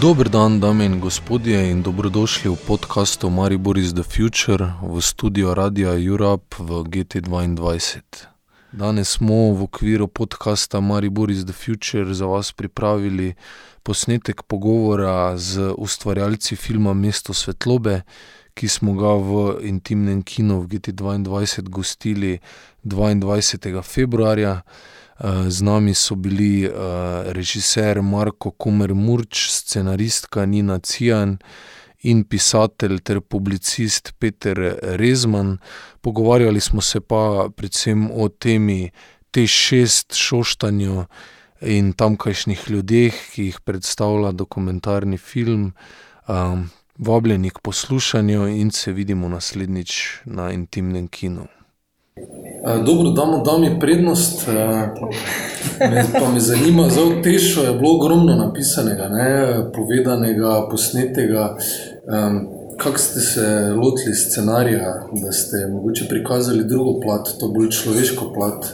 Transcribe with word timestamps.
Dober 0.00 0.28
dan, 0.28 0.60
dame 0.60 0.84
in 0.84 1.00
gospodje, 1.00 1.70
in 1.70 1.82
dobrodošli 1.82 2.50
v 2.50 2.56
podkastu 2.66 3.30
Maribor 3.30 3.78
is 3.78 3.92
the 3.94 4.02
Future 4.06 4.78
v 4.82 5.02
studiu 5.02 5.54
Radia 5.54 5.98
Europe 5.98 6.54
v 6.58 6.86
GT2. 6.86 7.58
Danes 8.72 9.18
smo 9.18 9.58
v 9.58 9.66
okviru 9.66 10.06
podkasta 10.06 10.78
Maribor 10.80 11.30
is 11.30 11.42
the 11.44 11.52
Future 11.52 12.14
za 12.14 12.30
vas 12.30 12.52
pripravili 12.52 13.34
posnetek 13.82 14.42
pogovora 14.46 15.34
z 15.34 15.74
ustvarjalci 15.74 16.56
filma 16.56 16.94
Mesto 16.94 17.34
svetlobe, 17.34 18.06
ki 18.54 18.68
smo 18.68 18.94
ga 18.94 19.18
v 19.18 19.58
intimnem 19.66 20.22
kinu 20.22 20.62
v 20.62 20.78
GT2 20.78 21.26
gostili 21.66 22.38
22. 22.84 23.82
februarja. 23.82 24.62
Z 25.48 25.62
nami 25.62 25.94
so 25.94 26.14
bili 26.14 26.70
režiser 27.34 28.02
Marko 28.02 28.50
Kumer 28.50 28.94
Murč, 28.94 29.48
scenaristka 29.50 30.46
Nina 30.46 30.78
Cijan 30.78 31.38
in 32.06 32.22
pisatelj 32.24 33.00
ter 33.02 33.20
publicist 33.20 34.12
Peter 34.18 34.78
Rezman. 34.82 35.58
Pogovarjali 36.00 36.60
smo 36.60 36.80
se 36.80 37.00
pa 37.00 37.48
predvsem 37.56 38.10
o 38.14 38.28
temi 38.28 38.90
TEŠ6, 39.34 40.14
Šoštanju 40.14 41.04
in 41.60 41.92
tamkajšnjih 41.92 42.70
ljudeh, 42.70 43.14
ki 43.34 43.50
jih 43.50 43.60
predstavlja 43.60 44.32
dokumentarni 44.32 45.18
film. 45.18 45.72
Vabljeni 46.98 47.50
k 47.50 47.58
poslušanju 47.58 48.46
in 48.48 48.70
se 48.70 48.92
vidimo 48.92 49.28
naslednjič 49.28 50.22
na 50.24 50.52
intimnem 50.52 51.08
kinu. 51.08 51.48
Dobro, 52.86 53.10
damo 53.10 53.42
dami 53.44 53.80
prednost. 53.80 54.48
Pa 56.20 56.30
me 56.34 56.40
zanima, 56.40 56.86
v 56.86 57.22
TEŠ-u 57.22 57.62
je 57.62 57.72
bilo 57.72 57.94
ogromno 57.96 58.34
napisanega, 58.34 59.08
ne, 59.08 59.30
povedanega, 59.74 60.66
posnetega. 60.70 61.56
Kako 62.78 62.98
ste 62.98 63.20
se 63.20 63.46
lotili 63.82 64.14
scenarija, 64.14 64.90
da 65.22 65.32
ste 65.32 65.56
mogoče 65.72 66.04
prikazali 66.08 66.64
drugo 66.64 67.00
plat, 67.00 67.28
to 67.40 67.48
bolj 67.48 67.70
človeško 67.70 68.32
plat, 68.34 68.66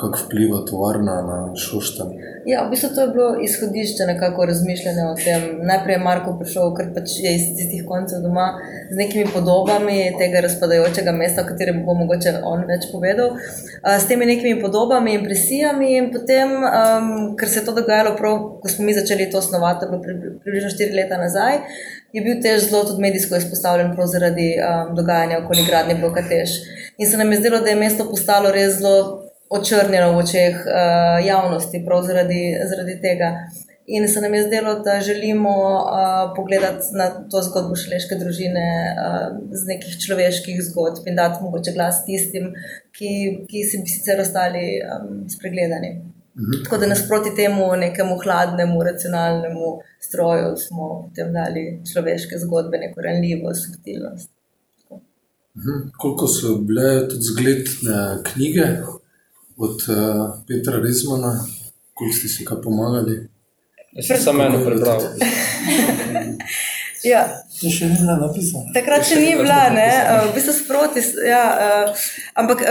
kako 0.00 0.18
vpliva 0.24 0.58
tovarna 0.70 1.16
na 1.22 1.38
Šoštanj? 1.56 2.12
Ja, 2.46 2.64
v 2.66 2.70
bistvu 2.70 2.88
to 2.94 3.00
je 3.00 3.08
bilo 3.08 3.28
izhodišče 3.46 4.06
nekako 4.06 4.46
razmišljanja 4.50 5.04
o 5.10 5.14
tem. 5.24 5.42
Najprej 5.68 5.94
je 5.94 6.04
Marko 6.04 6.34
prišel, 6.40 6.72
ker 6.74 6.88
pač 6.94 7.16
je 7.24 7.34
iz 7.36 7.44
tistih 7.56 7.84
koncev 7.86 8.22
doma, 8.22 8.46
z 8.90 8.96
nekimi 8.98 9.26
podobami 9.34 9.98
tega 10.18 10.42
razpadajočega 10.46 11.12
mesta, 11.12 11.42
o 11.42 11.50
katerem 11.50 11.82
bo 11.86 11.94
mogoče 11.98 12.34
on 12.42 12.64
več 12.70 12.88
povedal. 12.92 13.36
S 13.82 14.06
temi 14.10 14.26
nekimi 14.26 14.60
podobami, 14.62 15.14
impresijami 15.18 15.96
in 15.98 16.10
potem, 16.14 16.54
ker 17.38 17.48
se 17.48 17.60
je 17.60 17.66
to 17.66 17.74
dogajalo 17.78 18.14
prav, 18.18 18.38
ko 18.62 18.74
smo 18.74 18.86
mi 18.86 18.98
začeli 18.98 19.30
to 19.30 19.42
snovati, 19.42 19.86
to 19.86 19.86
je 19.86 20.14
bilo 20.18 20.38
približno 20.42 20.70
štiri 20.74 20.98
leta 20.98 21.18
nazaj, 21.22 21.62
je 22.12 22.22
bil 22.22 22.42
TEŠ 22.42 22.68
zelo 22.68 22.84
tudi 22.84 23.02
medijsko 23.02 23.36
izpostavljen 23.36 23.96
zaradi 24.14 24.54
dogajanja 24.96 25.38
okoli 25.38 25.66
gradnje 25.68 25.94
bloka 25.94 26.22
TEŠ. 26.22 26.50
In 26.98 27.10
se 27.10 27.16
nam 27.16 27.32
je 27.32 27.38
zdelo, 27.38 27.60
da 27.60 27.70
je 27.70 27.76
mesto 27.76 28.10
postalo 28.10 28.50
res 28.52 28.78
zelo 28.78 29.22
očrnjeno 29.50 30.12
v 30.12 30.18
očeh 30.24 30.56
javnosti 31.26 31.84
prav 31.86 32.02
zaradi, 32.02 32.42
zaradi 32.70 33.00
tega. 33.00 33.34
In 33.86 34.08
se 34.08 34.20
nam 34.20 34.34
je 34.34 34.42
zdelo, 34.42 34.74
da 34.80 35.00
želimo 35.00 35.54
pogledati 36.36 36.86
na 36.94 37.08
to 37.30 37.42
zgodbo 37.42 37.76
šaleške 37.76 38.14
družine 38.14 38.66
z 39.50 39.66
nekih 39.66 39.98
človeških 40.06 40.62
zgodb 40.68 41.08
in 41.10 41.18
dati 41.18 41.42
mogoče 41.42 41.72
glas 41.72 42.04
tistim, 42.06 42.52
ki, 42.96 43.10
ki 43.50 43.64
bi 43.82 43.90
sicer 43.96 44.20
ostali 44.20 44.78
spregledani. 45.36 46.11
Tako 46.64 46.76
da 46.76 46.86
nasproti 46.86 47.30
temu 47.36 47.76
nekemu 47.76 48.16
hladnemu, 48.24 48.82
racionalnemu 48.82 49.66
stroju 50.00 50.56
smo 50.56 51.08
potem 51.08 51.32
dali 51.32 51.80
človeške 51.92 52.38
zgodbe, 52.38 52.78
neko 52.78 53.00
ranljivost, 53.00 53.66
subtilnost. 53.66 54.30
Koliko 55.98 56.28
so 56.28 56.54
bile 56.56 57.08
tudi 57.08 57.22
zgledne 57.22 58.22
knjige 58.24 58.66
od 59.56 59.82
Petra 60.48 60.78
Rezmana? 60.78 61.44
Koliko 61.94 62.16
ste 62.16 62.28
si 62.28 62.44
kaj 62.44 62.62
pomagali? 62.62 63.28
Jaz 63.92 64.06
sem 64.06 64.16
samo 64.24 64.42
eno 64.42 64.64
prebral. 64.64 65.00
Ja. 67.02 67.22
To 67.58 67.70
še 67.70 67.88
ni 67.90 67.96
bila 67.98 68.14
napisana. 68.20 68.70
Takrat 68.74 69.06
še 69.06 69.16
ni 69.18 69.32
bila, 69.34 69.58
ne, 69.74 69.86
v 70.28 70.34
bistvu 70.36 70.52
sproti, 70.54 71.02
ja, 71.26 71.42
ampak 72.38 72.62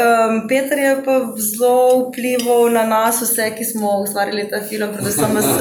Peter 0.48 0.80
je 0.80 0.94
pa 1.04 1.18
zelo 1.36 2.06
vplival 2.06 2.72
na 2.72 2.86
nas 2.88 3.20
vse, 3.26 3.50
ki 3.58 3.68
smo 3.68 3.98
ustvarili 4.06 4.46
ta 4.52 4.62
film, 4.64 4.94
predvsem 4.96 5.36
s, 5.44 5.52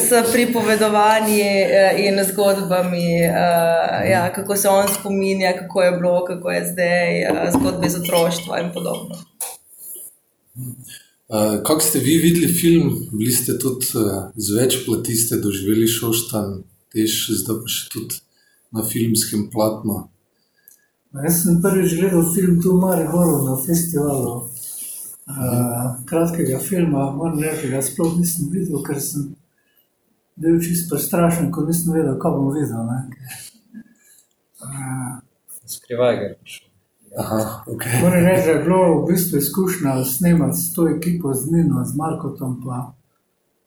s 0.00 0.22
pripovedovanji 0.32 1.44
in 2.06 2.22
zgodbami, 2.30 3.20
ja, 4.08 4.24
kako 4.32 4.56
se 4.56 4.72
on 4.72 4.88
spominja, 4.88 5.52
kako 5.60 5.84
je 5.84 5.92
bilo, 5.98 6.16
kako 6.24 6.56
je 6.56 6.64
zdaj, 6.72 7.20
zgodbe 7.58 7.92
iz 7.92 8.00
otroštva 8.00 8.64
in 8.64 8.72
podobno. 8.72 9.20
Kako 11.68 11.80
ste 11.84 12.00
vi 12.00 12.16
videli 12.18 12.48
film? 12.48 12.96
Bili 13.12 13.32
ste 13.32 13.58
tudi 13.60 13.86
z 14.34 14.56
več 14.56 14.80
plati, 14.86 15.14
ste 15.14 15.38
doživeli 15.38 15.86
Šoštanj, 15.88 16.58
TEŠ, 16.90 17.18
zdaj 17.42 17.62
pa 17.62 17.70
še 17.70 17.90
tudi 17.92 18.22
na 18.74 18.82
filmskem 18.86 19.48
platnu. 19.52 20.04
Jaz 21.24 21.42
sem 21.42 21.58
prvič 21.62 21.98
gledal 21.98 22.26
film 22.34 22.60
tu 22.62 22.76
v 22.76 22.82
Mariboru 22.84 23.42
na 23.48 23.56
festivalu 23.58 24.50
kratkega 26.06 26.58
filma, 26.58 27.10
moram 27.10 27.38
reči, 27.38 27.68
da 27.68 27.76
ga 27.76 27.82
sploh 27.82 28.16
nisem 28.18 28.48
videl, 28.50 28.82
ker 28.82 29.00
sem 29.02 29.34
bil 30.40 30.58
čisto 30.62 30.94
prestrašen, 30.94 31.50
ko 31.52 31.66
nisem 31.66 31.92
vedel, 31.94 32.16
kaj 32.18 32.34
bom 32.34 32.50
videl, 32.54 32.82
ne. 32.88 32.98
Skrivaj 35.66 36.16
ga 36.16 36.22
je 36.22 36.34
prišel. 36.40 36.66
okej. 37.74 38.00
Moram 38.02 38.24
reči, 38.26 38.46
da 38.46 38.52
je 38.52 38.64
bilo 38.64 38.80
v 39.00 39.06
bistvu 39.12 39.38
izkušnja 39.38 40.04
snemati 40.04 40.58
s 40.58 40.72
to 40.74 40.88
ekipo, 40.88 41.34
z 41.34 41.52
Nino, 41.52 41.84
z 41.84 41.96
Markom 41.96 42.58
pa 42.64 42.99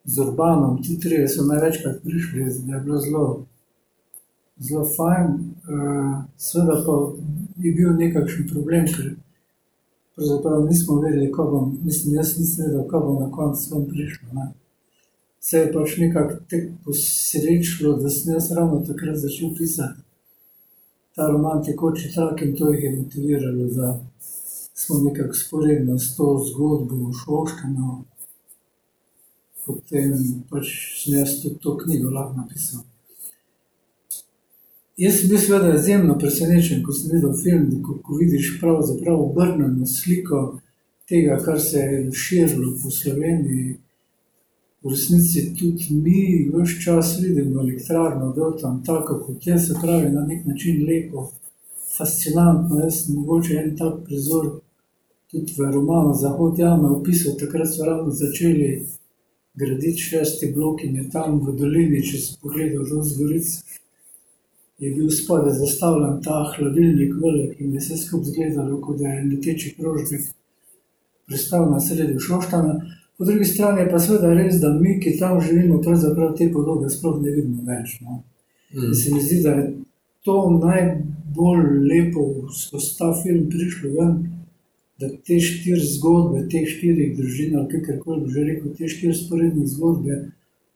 z 0.06 0.20
Urbanom, 0.20 0.82
ti 0.84 1.00
trije 1.00 1.28
so 1.28 1.46
največkrat 1.46 2.02
prišli, 2.04 2.46
da 2.68 2.76
je 2.76 2.82
bilo 2.82 3.00
zelo, 3.00 3.46
zelo 4.60 4.86
fajn. 4.96 5.38
Seveda 6.38 6.84
pa 6.86 6.98
je 7.58 7.72
bil 7.72 7.94
nekakšen 7.98 8.50
problem, 8.52 8.86
ker 8.96 9.14
pravzaprav 10.16 10.66
nismo 10.66 11.00
vedeli, 11.02 11.32
kaj 11.32 11.52
bom, 11.52 11.78
mislim, 11.84 12.16
jaz 12.20 12.36
nisem 12.40 12.66
vedel, 12.66 12.88
kaj 12.88 13.06
bo 13.06 13.20
na 13.20 13.32
koncu 13.32 13.76
ven 13.76 13.86
prišlo, 13.90 14.28
ne. 14.34 14.52
Se 15.40 15.60
je 15.60 15.72
pač 15.74 15.98
nekako 16.00 16.40
tako 16.50 16.72
posrečilo, 16.86 17.98
da 18.00 18.10
sem 18.10 18.34
jaz 18.34 18.52
ravno 18.52 18.84
takrat 18.88 19.18
začel 19.20 19.56
pisati 19.58 20.04
ta 21.16 21.28
roman 21.28 21.64
Tekoči 21.64 22.12
trak 22.14 22.42
in 22.42 22.56
to 22.56 22.72
jih 22.74 22.84
je 22.84 22.92
motiviralo, 22.98 23.68
da 23.68 24.00
smo 24.74 25.00
nekako 25.00 25.34
vzporedno 25.34 26.00
s 26.00 26.16
to 26.18 26.46
zgodbo 26.48 26.96
o 26.96 27.14
Šoštanju 27.14 27.90
potem 29.66 30.14
pač 30.50 30.72
sem 31.04 31.20
jaz 31.20 31.38
tudi 31.42 31.60
to 31.64 31.78
knjigo 31.78 32.10
lahko 32.10 32.38
napisal. 32.42 32.84
Jaz 34.98 35.20
sem 35.20 35.30
bil 35.30 35.40
seveda 35.42 35.76
izjemno 35.76 36.18
presenečen, 36.22 36.84
ko 36.86 36.94
sem 36.94 37.16
videl 37.16 37.34
film, 37.44 37.70
ko, 37.86 37.98
ko 38.06 38.18
vidiš 38.20 38.58
pravzaprav 38.62 39.22
obrnjeno 39.22 39.88
sliko 39.90 40.42
tega, 41.10 41.40
kar 41.46 41.62
se 41.62 41.80
je 41.80 42.12
širilo 42.12 42.76
po 42.84 42.92
Sloveniji. 42.92 43.78
V 44.84 44.92
resnici 44.92 45.46
tudi 45.58 45.96
mi 45.96 46.50
ves 46.54 46.76
čas 46.84 47.16
vidimo 47.22 47.62
elektrarno 47.62 48.34
dol 48.36 48.58
tam, 48.62 48.82
tako 48.86 49.18
kot 49.26 49.48
je, 49.48 49.58
se 49.60 49.80
pravi 49.82 50.12
na 50.12 50.26
neki 50.28 50.50
način 50.50 50.84
lepo, 50.88 51.30
fascinantno, 51.98 52.80
jaz 52.84 53.06
sem 53.06 53.16
mogoče 53.16 53.62
en 53.64 53.78
tak 53.78 54.04
prizor 54.06 54.50
tudi 55.32 55.56
v 55.58 55.72
romanu 55.72 56.14
Zahod 56.14 56.60
jame 56.60 56.90
opisal, 56.94 57.34
takrat 57.40 57.72
so 57.74 57.86
ravno 57.86 58.12
začeli 58.12 58.86
graditi 59.54 60.02
šesti 60.02 60.52
blok 60.56 60.84
in 60.84 60.96
je 60.96 61.10
tam 61.10 61.40
v 61.46 61.56
dolini, 61.58 62.02
če 62.02 62.20
si 62.20 62.38
pogledal 62.42 62.86
dol 62.90 63.04
z 63.06 63.18
goric, 63.20 63.50
je 64.82 64.92
bil 64.96 65.10
spodaj 65.14 65.54
zastavljen 65.60 66.22
ta 66.26 66.40
hladilnik 66.56 67.14
velik 67.22 67.60
in 67.62 67.74
je 67.74 67.84
vse 67.84 67.98
skupaj 67.98 68.32
izgledalo, 68.32 68.82
kot 68.82 69.00
da 69.00 69.08
je 69.14 69.28
leteči 69.30 69.76
krožnik 69.78 70.26
pristal 71.28 71.70
na 71.72 71.80
sredi 71.80 72.20
Šoštana. 72.20 72.74
Po 73.18 73.26
drugi 73.26 73.46
strani 73.46 73.82
je 73.82 73.90
pa 73.90 74.00
seveda 74.00 74.34
res, 74.34 74.58
da 74.60 74.74
mi, 74.74 74.98
ki 75.00 75.18
tam 75.20 75.40
živimo, 75.42 75.82
pravzaprav 75.82 76.34
te 76.38 76.50
podobe 76.52 76.90
sploh 76.90 77.22
ne 77.22 77.32
vidimo 77.32 77.62
več, 77.68 78.00
no. 78.02 78.24
In 78.74 78.96
se 78.98 79.14
mi 79.14 79.22
zdi, 79.22 79.42
da 79.46 79.54
je 79.60 79.68
to 80.26 80.38
najbolj 80.58 81.68
lepo 81.92 82.26
skozi 82.58 82.98
ta 82.98 83.12
film 83.22 83.46
prišlo 83.54 83.94
ven, 84.00 84.16
da 85.00 85.10
te 85.26 85.40
štiri 85.40 85.82
zgodbe, 85.96 86.46
teh 86.52 86.68
štirih 86.70 87.16
družin, 87.18 87.56
ali 87.58 87.82
kakorkoli 87.82 88.26
bi 88.26 88.34
že 88.34 88.44
rekel, 88.50 88.74
te 88.78 88.88
štiri 88.88 89.14
vzporedne 89.14 89.68
zgodbe 89.68 90.20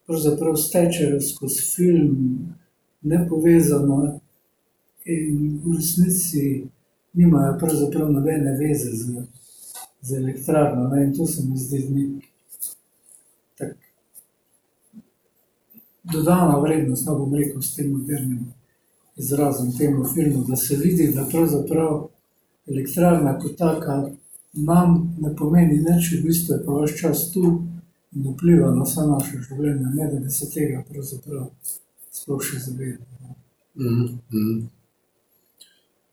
pravzaprav 0.08 0.56
stečejo 0.56 1.22
skozi 1.22 1.62
film 1.75 2.40
nepovezano 3.02 4.19
in 5.06 5.60
v 5.64 5.75
resnici 5.75 6.66
nimajo 7.14 7.58
pravzaprav 7.60 8.12
nobene 8.12 8.56
zveze 8.56 8.92
z, 8.92 9.24
z 10.02 10.18
elektrarno, 10.18 10.88
ne, 10.88 11.04
in 11.04 11.14
to 11.14 11.28
se 11.28 11.44
mi 11.46 11.58
zdi 11.58 11.81
tako 13.58 13.75
dodana 16.14 16.60
vrednost, 16.60 17.06
no 17.06 17.18
bom 17.19 17.34
rekel, 17.36 17.62
s 17.62 17.75
tem 17.75 17.92
modernim 17.92 18.54
izrazom 19.18 19.72
temu 19.78 20.06
filmu, 20.14 20.44
da 20.48 20.56
se 20.56 20.75
vidi, 20.75 21.12
da 21.16 21.28
pravzaprav 21.31 22.08
elektrarna 22.68 23.40
kot 23.40 23.58
taka 23.58 24.10
nam 24.54 25.16
ne 25.22 25.36
pomeni 25.36 25.81
nič, 25.81 26.14
v 26.18 26.24
bistvu 26.28 26.56
je 26.56 26.64
pa 26.66 26.72
vaš 26.72 26.96
čas 27.02 27.28
tu 27.31 27.44
in 28.16 28.24
vpliva 28.34 28.72
na 28.75 28.86
vse 28.88 29.06
naše 29.08 29.44
življenje, 29.50 29.92
ne 29.94 30.08
da 30.12 30.19
bi 30.19 30.31
se 30.31 30.50
tega 30.50 30.81
pravzaprav 30.90 31.52
sploh 32.12 32.42
še 32.44 32.60
zavedali. 32.60 33.36
Mm 33.78 34.19
-hmm. 34.31 34.66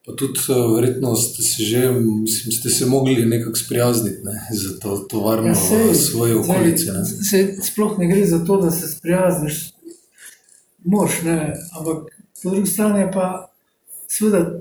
Pa 0.07 0.13
tudi, 0.13 0.41
uh, 0.49 0.75
verjetno, 0.77 1.17
ste 1.17 1.43
se 1.43 1.65
že, 1.65 1.93
mislim, 1.93 2.53
ste 2.53 2.71
se 2.71 2.87
mogli 2.87 3.27
nekako 3.27 3.57
sprijazniti 3.57 4.25
ne, 4.25 4.49
za 4.53 4.79
to, 4.81 4.97
to 4.97 5.21
varno 5.21 5.49
Ja, 5.49 5.55
sej, 5.55 5.95
svoje 5.95 6.37
okolice. 6.37 6.93
Ne. 6.93 7.05
sej, 7.05 7.57
sploh 7.63 7.99
ne 7.99 8.09
gre 8.09 8.27
za 8.27 8.45
to, 8.45 8.61
da 8.61 8.71
se 8.71 8.89
sprijazniš, 8.89 9.73
moš, 10.85 11.23
ne, 11.23 11.55
ampak 11.79 12.13
po 12.43 12.51
drugi 12.51 12.67
strani 12.67 13.09
pa 13.13 13.49
seveda 14.09 14.61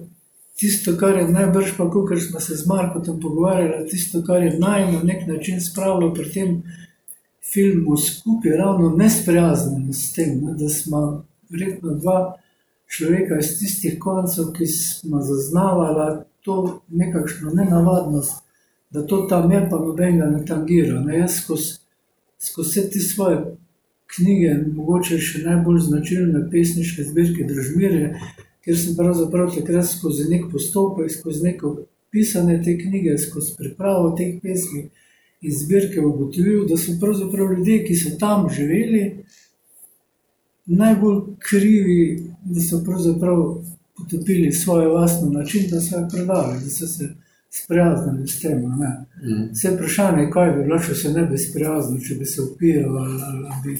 tisto, 0.63 0.93
kar 0.99 1.17
je 1.19 1.27
najbrž, 1.27 1.73
pa 1.77 1.89
kot 1.91 2.13
smo 2.23 2.39
se 2.39 2.55
z 2.55 2.67
Markotom 2.67 3.19
pogovarjali, 3.19 3.83
tisto, 3.91 4.21
kar 4.23 4.43
je 4.43 4.53
naj 4.59 4.85
na 4.93 5.01
nek 5.03 5.27
način 5.27 5.59
spravilo 5.61 6.13
pri 6.13 6.29
tem 6.31 6.55
filmu 7.53 7.97
skupaj, 7.97 8.55
ravno 8.57 8.95
nesprijaznjeno 8.95 9.93
s 9.93 10.13
tem, 10.15 10.39
ne, 10.45 10.55
da 10.55 10.69
smo 10.71 11.25
verjetno 11.51 11.99
dva 11.99 12.37
človeka 12.87 13.41
iz 13.43 13.57
tistih 13.59 13.99
koncev, 13.99 14.53
ki 14.55 14.67
smo 14.71 15.21
zaznavali 15.21 16.23
to 16.41 16.79
nekakšno 16.89 17.51
nenavadnost, 17.53 18.43
da 18.89 19.03
to 19.07 19.25
tam 19.29 19.51
je, 19.51 19.67
pa 19.69 19.79
nobenega 19.83 20.31
ne 20.31 20.45
tangira. 20.45 21.01
Ne, 21.01 21.19
jaz 21.19 21.41
skozi 21.43 21.83
skozi 22.43 22.69
vse 22.69 22.89
te 22.89 22.99
svoje 22.99 23.37
knjige, 24.15 24.55
mogoče 24.75 25.17
še 25.19 25.43
najbolj 25.47 25.79
značilne 25.87 26.43
pesniške 26.51 27.05
zbirke 27.07 27.47
Držmire, 27.49 28.13
ker 28.63 28.77
sem 28.79 28.95
pravzaprav 28.95 29.51
takrat 29.55 29.87
skozi 29.89 30.29
nek 30.29 30.47
postopek, 30.51 31.11
skozi 31.11 31.43
neko 31.43 31.75
pisanje 32.11 32.61
te 32.63 32.77
knjige, 32.77 33.17
skozi 33.17 33.55
pripravo 33.57 34.13
teh 34.17 34.37
pesmi 34.41 34.87
in 35.43 35.55
zbirke 35.59 36.01
ugotovil, 36.01 36.67
da 36.69 36.77
so 36.77 36.95
pravzaprav 36.99 37.51
ljudje, 37.57 37.81
ki 37.85 37.95
so 37.99 38.13
tam 38.19 38.47
živeli, 38.49 39.03
najbolj 40.65 41.19
krivi, 41.39 42.23
da 42.43 42.61
so 42.61 42.79
pravzaprav 42.85 43.41
potopili 43.97 44.51
svoje 44.51 44.87
vlastno 44.87 45.29
način, 45.29 45.67
da 45.71 45.81
so 45.81 45.97
jo 45.97 46.07
predali, 46.11 46.59
da 46.63 46.69
so 46.69 46.87
se 46.87 47.09
sprijaznili 47.49 48.27
s 48.27 48.39
tem. 48.39 48.57
Mm. 48.59 49.49
Vse 49.51 49.71
vprašanje 49.75 50.21
je, 50.23 50.29
kaj 50.31 50.51
bi 50.51 50.63
bilo, 50.63 50.79
če 50.79 50.95
se 50.95 51.11
ne 51.13 51.25
bi 51.25 51.37
sprijaznil, 51.37 51.99
če 52.07 52.15
bi 52.15 52.25
se 52.25 52.41
upiral, 52.41 52.97
ali, 52.97 53.19
ali, 53.27 53.45
ali, 53.45 53.59
bi, 53.63 53.75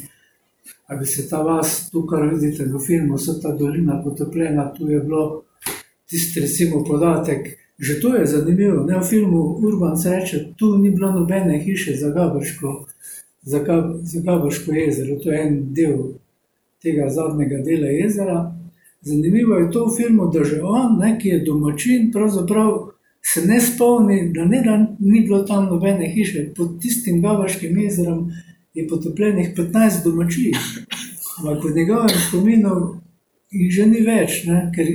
ali 0.88 1.00
bi 1.00 1.06
se 1.06 1.30
ta 1.30 1.42
vas, 1.42 1.90
tu, 1.92 2.06
kar 2.08 2.28
vidite 2.34 2.66
v 2.66 2.80
filmu, 2.80 3.16
vsa 3.16 3.40
ta 3.42 3.52
dolina 3.58 4.02
potopljena, 4.04 4.74
tu 4.74 4.90
je 4.90 5.00
bilo 5.00 5.44
tisti, 6.10 6.40
recimo, 6.40 6.84
podatek. 6.84 7.60
Že 7.80 8.00
to 8.02 8.16
je 8.16 8.26
zanimivo. 8.26 8.84
Ne, 8.86 9.00
v 9.00 9.04
filmu 9.04 9.58
Urban 9.66 9.98
se 9.98 10.10
reče, 10.10 10.54
tu 10.56 10.78
ni 10.78 10.92
bilo 10.92 11.12
nobene 11.12 11.60
hiše 11.60 11.96
za 11.96 12.10
Gabrško, 12.10 12.86
za, 13.42 13.60
Gab, 13.60 13.96
za 14.04 14.22
Gabrško 14.22 14.72
jezero. 14.72 15.16
To 15.24 15.32
je 15.32 15.42
en 15.42 15.74
del 15.74 15.98
tega 16.82 17.10
zadnjega 17.10 17.64
dela 17.66 17.88
jezera. 17.88 18.56
Zanimivo 19.02 19.56
je 19.56 19.72
to 19.72 19.86
v 19.86 19.96
filmu, 19.98 20.30
da 20.32 20.44
že 20.44 20.62
on, 20.62 21.00
ne, 21.00 21.18
ki 21.20 21.30
je 21.30 21.40
domačin, 21.40 22.12
pravzaprav 22.12 22.94
se 23.24 23.42
ne 23.48 23.60
spomni, 23.62 24.32
da 24.36 24.46
ne 24.46 24.62
da 24.62 24.78
ni 25.00 25.22
bilo 25.22 25.44
tam 25.44 25.66
nobene 25.66 26.08
hiše. 26.14 26.54
Pod 26.56 26.80
tistim 26.82 27.22
Gavrškim 27.22 27.78
jezerom 27.78 28.32
je 28.74 28.88
potopljenih 28.88 29.54
15 29.58 30.04
domačij. 30.04 30.52
Ampak 31.38 31.64
v 31.64 31.76
njegovem 31.76 32.18
spominu 32.28 33.02
jih 33.52 33.72
že 33.74 33.86
ni 33.86 34.02
več, 34.02 34.44
ker, 34.76 34.88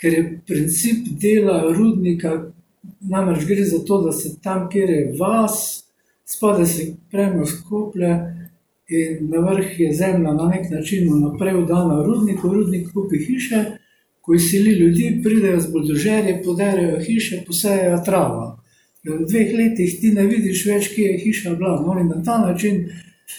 ker 0.00 0.14
je 0.16 0.24
princip 0.46 1.08
dela 1.20 1.62
rudnika, 1.72 2.52
namreč 3.00 3.44
gre 3.48 3.64
za 3.64 3.82
to, 3.84 4.00
da 4.06 4.12
se 4.12 4.36
tam, 4.42 4.68
kjer 4.72 4.90
je 4.90 5.02
vas, 5.20 5.84
spode 6.24 6.66
se 6.66 6.94
premo 7.10 7.46
skoplje 7.46 8.12
in 8.90 9.28
na 9.30 9.40
vrh 9.44 9.80
je 9.80 9.92
zemlja 9.94 10.32
na 10.32 10.48
nek 10.48 10.70
način 10.70 11.08
vnaprej 11.12 11.60
vdana 11.62 12.02
rudniku, 12.06 12.48
rudnik 12.48 12.88
kupi 12.92 13.18
hiše, 13.26 13.64
ko 14.20 14.34
izsili 14.34 14.72
ljudi, 14.72 15.20
pridejo 15.24 15.60
z 15.60 15.72
buldožerji, 15.72 16.42
podarejo 16.44 17.00
hiše, 17.00 17.42
posejejo 17.46 18.02
travo. 18.04 18.59
V 19.04 19.24
dveh 19.24 19.54
letih 19.56 20.00
ti 20.00 20.12
ne 20.12 20.26
vidiš 20.28 20.66
več, 20.68 20.90
kje 20.94 21.06
je 21.08 21.20
hiša 21.22 21.54
bila. 21.56 21.78
No, 21.80 21.94
na 22.04 22.20
ta 22.24 22.36
način, 22.42 22.82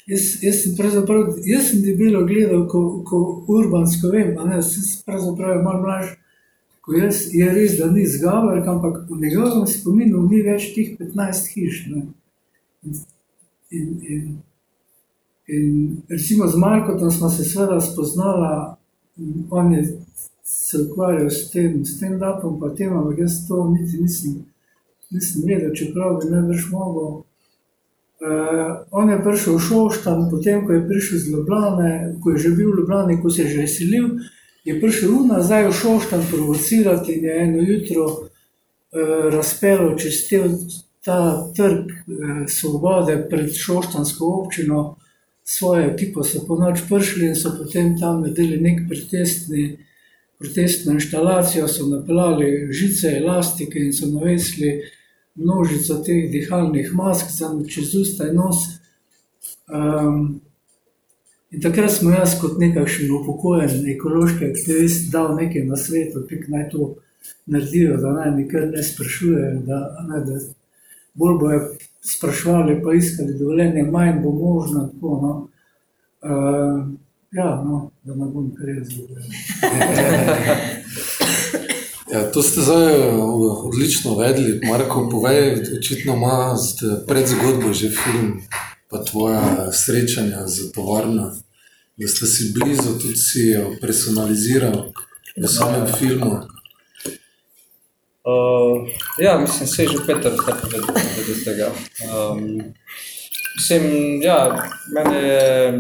jaz, 0.10 0.42
jaz 0.42 0.64
sem 0.64 0.74
pravzaprav, 0.78 1.36
jaz 1.46 1.70
sem 1.70 1.84
debelo 1.86 2.24
gledal, 2.26 2.66
ko, 2.68 2.82
ko 3.06 3.22
urbansko 3.48 4.10
vem, 4.14 4.34
a 4.42 4.48
ne, 4.50 4.62
sem 4.66 4.88
pravzaprav 5.06 5.62
malo 5.62 5.84
mlajši, 5.86 6.18
ko 6.82 6.98
jaz, 6.98 7.28
je 7.34 7.50
res, 7.54 7.78
da 7.78 7.92
ni 7.92 8.08
zgavar, 8.10 8.64
ampak 8.66 9.04
v 9.10 9.22
njegovem 9.22 9.68
spominu 9.70 10.26
ni 10.26 10.42
več 10.46 10.72
teh 10.74 10.96
15 10.98 11.54
hiš. 11.54 11.82
In, 11.92 12.08
in, 13.70 13.90
in, 14.02 14.24
in 15.46 15.68
recimo 16.10 16.50
z 16.50 16.58
Markotom 16.58 17.14
smo 17.14 17.30
se 17.30 17.46
seveda 17.46 17.78
spoznala, 17.86 18.78
on 19.54 19.76
je 19.76 19.86
se 20.44 20.82
ukvarjal 20.82 21.30
s 21.30 21.52
tem, 21.52 21.86
s 21.86 22.00
tem 22.00 22.18
datum, 22.20 22.58
pa 22.60 22.72
tem, 22.76 22.92
ampak 22.98 23.22
jaz 23.22 23.44
to 23.48 23.62
niti 23.72 24.02
nisem, 24.02 24.42
nisem 25.12 25.44
vedel, 25.48 25.74
čeprav 25.76 26.20
bi 26.22 26.32
najbrž 26.32 26.70
mogel. 26.72 27.12
Uh, 28.22 28.86
on 28.92 29.10
je 29.10 29.18
prišel 29.24 29.56
v 29.58 29.64
Šoštan, 29.66 30.28
potem 30.30 30.62
ko 30.66 30.74
je 30.74 30.88
prišel 30.88 31.18
iz 31.18 31.28
Ljubljane, 31.32 31.92
ko 32.22 32.32
je 32.32 32.38
že 32.38 32.50
bil 32.50 32.70
v 32.72 32.78
Ljubljani, 32.80 33.22
ko 33.22 33.30
se 33.30 33.42
je 33.42 33.48
že 33.50 33.64
izselil, 33.64 34.10
je 34.66 34.78
prišel 34.82 35.26
nazaj 35.26 35.68
v 35.68 35.74
Šoštan 35.74 36.26
provocirati 36.32 37.18
in 37.18 37.26
je 37.26 37.38
eno 37.44 37.64
jutro 37.66 38.06
uh, 38.06 38.30
razpelo 39.34 39.98
čez 39.98 40.28
te, 40.30 40.44
ta 41.04 41.50
trg 41.58 41.90
uh, 41.90 42.46
svobode 42.48 43.18
pred 43.30 43.50
Šoštansko 43.58 44.26
občino, 44.26 44.98
svojo 45.44 45.90
ekipo 45.90 46.24
so 46.24 46.46
po 46.48 46.56
noč 46.56 46.86
prišli 46.90 47.34
in 47.34 47.36
so 47.36 47.58
potem 47.58 47.98
tam 48.00 48.22
naredili 48.22 48.62
nek 48.62 48.86
protestni 48.88 49.78
protestno 50.42 50.94
inštalacijo, 50.94 51.68
so 51.68 51.86
napeljali 51.88 52.74
žice, 52.74 53.18
elastike 53.18 53.80
in 53.80 53.94
so 53.94 54.08
navesli 54.10 54.72
množico 55.36 55.98
teh 56.06 56.30
dihalnih 56.32 56.94
mask 56.94 57.32
za 57.32 57.50
čez 57.70 57.96
usta 57.96 58.28
in 58.28 58.36
nos. 58.36 58.58
Um, 59.68 60.42
in 61.52 61.62
takrat 61.62 61.92
smo 61.92 62.12
jaz 62.12 62.36
kot 62.42 62.60
nekakšen 62.60 63.12
upokojen 63.12 63.86
ekološki 63.96 64.52
aktivist 64.52 65.12
dal 65.12 65.36
nekaj 65.36 65.66
na 65.68 65.78
svetu, 65.78 66.26
pik 66.28 66.48
naj 66.48 66.70
to 66.72 66.96
naredijo, 67.46 67.98
da 67.98 68.12
naj 68.14 68.32
nikar 68.36 68.68
ne 68.72 68.84
sprašujejo, 68.84 69.62
da, 69.68 69.80
ne, 70.10 70.24
da 70.26 70.40
bolj 71.14 71.38
bojo 71.40 71.62
sprašvali, 72.02 72.82
pa 72.84 72.94
iskali 72.94 73.38
dovoljenje, 73.40 73.84
manj 73.84 74.20
bo 74.24 74.32
možno. 74.32 74.88
Tako, 74.94 75.20
no. 75.22 75.34
um, 76.22 76.98
Ja, 77.32 77.64
no, 77.66 77.92
da 78.04 78.16
ne 78.16 78.26
bom 78.26 78.50
kar 78.56 78.70
jaz 78.70 78.90
govoril. 78.98 79.24
Ja, 82.12 82.32
to 82.32 82.44
ste 82.44 82.62
zdaj 82.62 82.94
eh, 82.94 83.14
odlično 83.64 84.16
vedeli. 84.16 84.60
Marko, 84.68 85.10
povej, 85.12 85.64
očitno 85.80 86.14
ima 86.14 86.56
pred 87.08 87.28
zgodbo 87.28 87.74
že 87.74 87.90
film, 87.90 88.42
pa 88.90 89.04
tvoja 89.04 89.72
srečanja 89.72 90.48
z 90.48 90.72
tovarno, 90.76 91.32
da 91.98 92.08
ste 92.08 92.26
si 92.28 92.52
blizu, 92.52 93.00
tudi 93.00 93.16
si 93.16 93.56
jo 93.56 93.72
personaliziral 93.82 94.92
v 95.38 95.48
samem 95.48 95.88
filmu. 95.88 96.44
Uh, 98.22 98.92
ja, 99.18 99.40
mislim, 99.40 99.68
se 99.68 99.84
je 99.84 99.90
že 99.90 100.04
Peter 100.06 100.36
kaj 100.36 100.54
povedal 100.62 100.92
glede 100.92 101.36
tega. 101.46 101.72
Um, 102.12 102.60
mislim, 103.56 103.84
ja, 104.22 104.68
mene 104.94 105.18
je, 105.28 105.72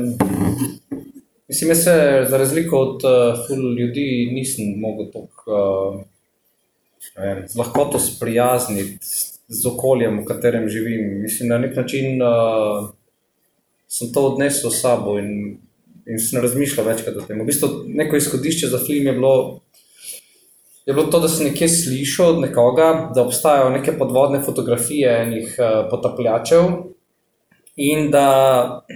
mislim, 1.47 1.69
jaz 1.69 1.83
se 1.83 2.25
za 2.29 2.37
razliko 2.37 2.77
od 2.77 3.03
uh, 3.03 3.35
ful 3.47 3.75
ljudi 3.79 4.31
nisem 4.31 4.79
mogel 4.79 5.11
tako 5.11 5.51
uh, 5.51 6.01
z 7.47 7.55
lahkoto 7.57 7.99
sprijazniti 7.99 8.97
z, 9.47 9.65
okoljem, 9.67 10.21
v 10.21 10.25
katerem 10.25 10.69
živim. 10.69 11.21
Mislim, 11.21 11.49
na 11.49 11.57
nek 11.57 11.75
način 11.75 12.21
uh, 12.21 12.89
sem 13.87 14.13
to 14.13 14.27
odnesel 14.31 14.71
s 14.71 14.81
sabo 14.81 15.17
in, 15.19 15.57
in 16.05 16.19
sem 16.19 16.41
razmišljal 16.41 16.87
večkrat 16.87 17.17
o 17.17 17.25
tem. 17.27 17.41
V 17.41 17.49
bistvu 17.49 17.69
neko 17.87 18.15
izhodišče 18.15 18.71
za 18.71 18.79
film 18.85 19.07
je 19.07 19.13
bilo 19.13 19.35
je 20.85 20.93
bilo 20.93 21.05
to, 21.11 21.19
da 21.19 21.29
sem 21.29 21.45
nekje 21.45 21.67
slišal 21.69 22.35
od 22.35 22.39
nekoga, 22.41 23.11
da 23.15 23.25
obstajajo 23.25 23.69
neke 23.69 23.93
podvodne 23.97 24.41
fotografije 24.41 25.11
enih 25.21 25.55
uh, 25.59 25.89
potapljačev 25.89 26.71
in 27.75 28.09
da 28.11 28.27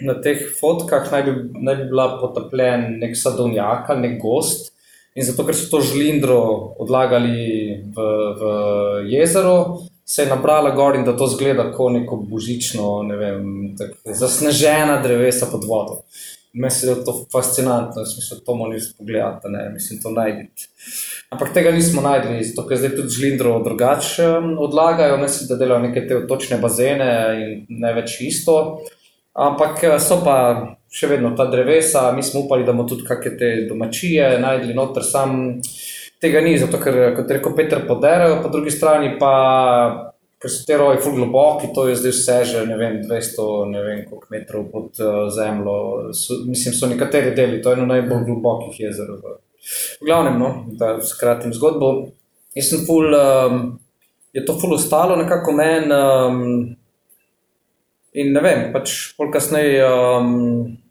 na 0.03 0.15
teh 0.21 0.41
fotkah 0.59 1.11
naj 1.11 1.23
bi, 1.23 1.33
naj 1.61 1.75
bi 1.75 1.89
bila 1.89 2.07
potapljen 2.21 2.97
nek 2.99 3.17
sadovnjak 3.17 3.89
ali 3.89 4.07
nek 4.07 4.21
gost. 4.21 4.74
In 5.15 5.23
zato, 5.23 5.45
ker 5.47 5.55
so 5.55 5.69
to 5.71 5.79
žlindro 5.79 6.39
odlagali 6.83 7.83
v, 7.95 8.07
v 8.35 8.47
jezero, 9.07 9.87
se 10.05 10.25
je 10.25 10.29
nabrala 10.29 10.73
gor 10.75 10.95
in 10.95 11.05
da 11.07 11.15
to 11.17 11.27
zgleda 11.31 11.69
kot 11.73 11.93
neko 11.95 12.19
božično, 12.29 13.03
ne 13.07 13.15
vem, 13.17 13.45
zasnežena 14.05 14.99
drevesa 15.01 15.47
pod 15.51 15.63
vodo. 15.65 16.01
Meni 16.55 16.71
se 16.71 16.87
je 16.87 16.95
to 17.03 17.15
fascinantno, 17.31 18.03
v 18.03 18.07
smislu, 18.07 18.37
to 18.45 18.55
moramo 18.55 18.75
res 18.75 18.91
pogledati, 18.95 19.49
ne, 19.51 19.63
mislim, 19.73 19.99
to 20.03 20.11
najditi. 20.11 20.69
Ampak 21.31 21.51
tega 21.55 21.71
nismo 21.75 22.03
najdli, 22.03 22.43
zato 22.47 22.67
ker 22.67 22.79
zdaj 22.79 22.93
tudi 22.95 23.15
žlindro 23.15 23.57
drugače 23.63 24.29
odlagajo, 24.67 25.17
mislim, 25.19 25.49
da 25.49 25.57
delajo 25.59 25.87
neke 25.87 26.05
te 26.07 26.21
točne 26.27 26.59
bazene 26.63 27.09
in 27.41 27.81
ne 27.81 27.91
več 27.97 28.19
isto. 28.23 28.55
Ampak 29.35 29.83
uh, 29.83 29.97
so 29.99 30.21
pa 30.23 30.37
še 30.91 31.09
vedno 31.11 31.33
ta 31.37 31.45
drevesa, 31.51 32.11
mi 32.15 32.23
smo 32.23 32.45
upali, 32.45 32.65
da 32.65 32.73
bomo 32.73 32.87
tudi 32.89 33.05
kakšne 33.07 33.37
te 33.37 33.51
domačije 33.69 34.35
najdli 34.39 34.75
noter, 34.77 35.03
sam 35.03 35.61
tega 36.21 36.41
ni, 36.41 36.57
zato 36.57 36.79
ker, 36.81 36.99
kot 37.17 37.31
rekel 37.31 37.55
Peter, 37.55 37.81
poderajo, 37.87 38.41
po 38.43 38.51
drugi 38.53 38.73
strani 38.73 39.15
pa 39.19 39.33
ker 40.45 40.51
so 40.51 40.65
te 40.67 40.77
roje 40.77 41.01
ful 41.01 41.15
globoki, 41.17 41.71
to 41.73 41.87
je 41.89 41.95
zdaj 41.99 42.13
vse 42.13 42.37
že 42.51 42.65
ne 42.69 42.77
vem, 42.77 42.99
200 43.01 43.47
ne 43.71 43.81
vem, 43.81 44.03
metrov 44.29 44.67
pod 44.71 45.01
uh, 45.01 45.25
zemljo. 45.33 45.77
Mislim, 46.45 46.75
so 46.75 46.89
nekateri 46.91 47.33
deli, 47.35 47.61
to 47.61 47.71
je 47.71 47.79
eno 47.79 47.87
najbolj 47.89 48.25
globokih 48.27 48.79
jezer. 48.79 49.09
V, 49.09 49.37
glavnem, 50.05 50.37
no, 50.39 50.51
da 50.77 50.99
skratim 51.01 51.53
zgodbo. 51.53 52.11
Jaz 52.55 52.69
sem 52.69 52.85
ful, 52.85 53.09
um, 53.09 53.61
je 54.35 54.45
to 54.45 54.57
ful 54.61 54.75
ostalo 54.77 55.17
nekako 55.17 55.55
meni. 55.57 55.89
Um, 55.91 56.75
in 58.15 58.33
ne 58.33 58.41
vem, 58.41 58.65
pač 58.73 59.13
pol 59.17 59.31
kasneje. 59.33 59.85
Um, 59.85 60.81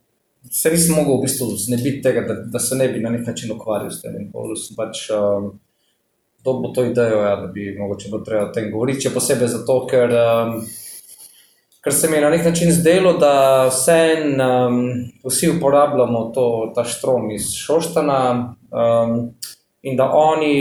Se 0.54 0.68
nisem 0.68 0.92
mogel 0.92 1.16
v 1.16 1.24
bistvu 1.24 1.46
znebiti 1.56 2.02
tega, 2.04 2.20
da, 2.28 2.34
da 2.52 2.60
se 2.60 2.76
ne 2.76 2.84
bi 2.92 3.00
na 3.00 3.08
nek 3.10 3.24
način 3.26 3.54
ukvarjal 3.54 3.88
s 3.90 4.02
tem. 4.02 4.26
Pač, 4.76 5.06
um, 5.16 5.46
bo 6.44 6.68
to 6.76 6.84
idejo, 6.84 7.22
ja, 7.24 7.30
da 7.40 7.46
bi 7.48 7.72
mogoče 7.78 8.10
bilo 8.12 8.20
treba 8.26 8.44
o 8.44 8.52
tem 8.52 8.68
govoriti. 8.70 9.06
Če 9.06 9.14
posebej 9.14 9.48
zato, 9.54 9.78
ker, 9.88 10.12
um, 10.12 10.58
ker 11.80 11.96
se 11.96 12.10
mi 12.12 12.20
je 12.20 12.26
na 12.26 12.30
nek 12.34 12.44
način 12.44 12.72
zdelo, 12.76 13.14
da 13.18 13.32
vse 13.70 13.96
en, 14.12 14.36
um, 14.44 14.78
vsi 15.24 15.54
uporabljamo 15.56 16.22
to, 16.36 16.46
ta 16.76 16.84
štrom 16.84 17.32
iz 17.32 17.48
Šoštana 17.56 18.20
um, 18.68 19.18
in 19.82 19.96
da 19.96 20.10
oni, 20.12 20.54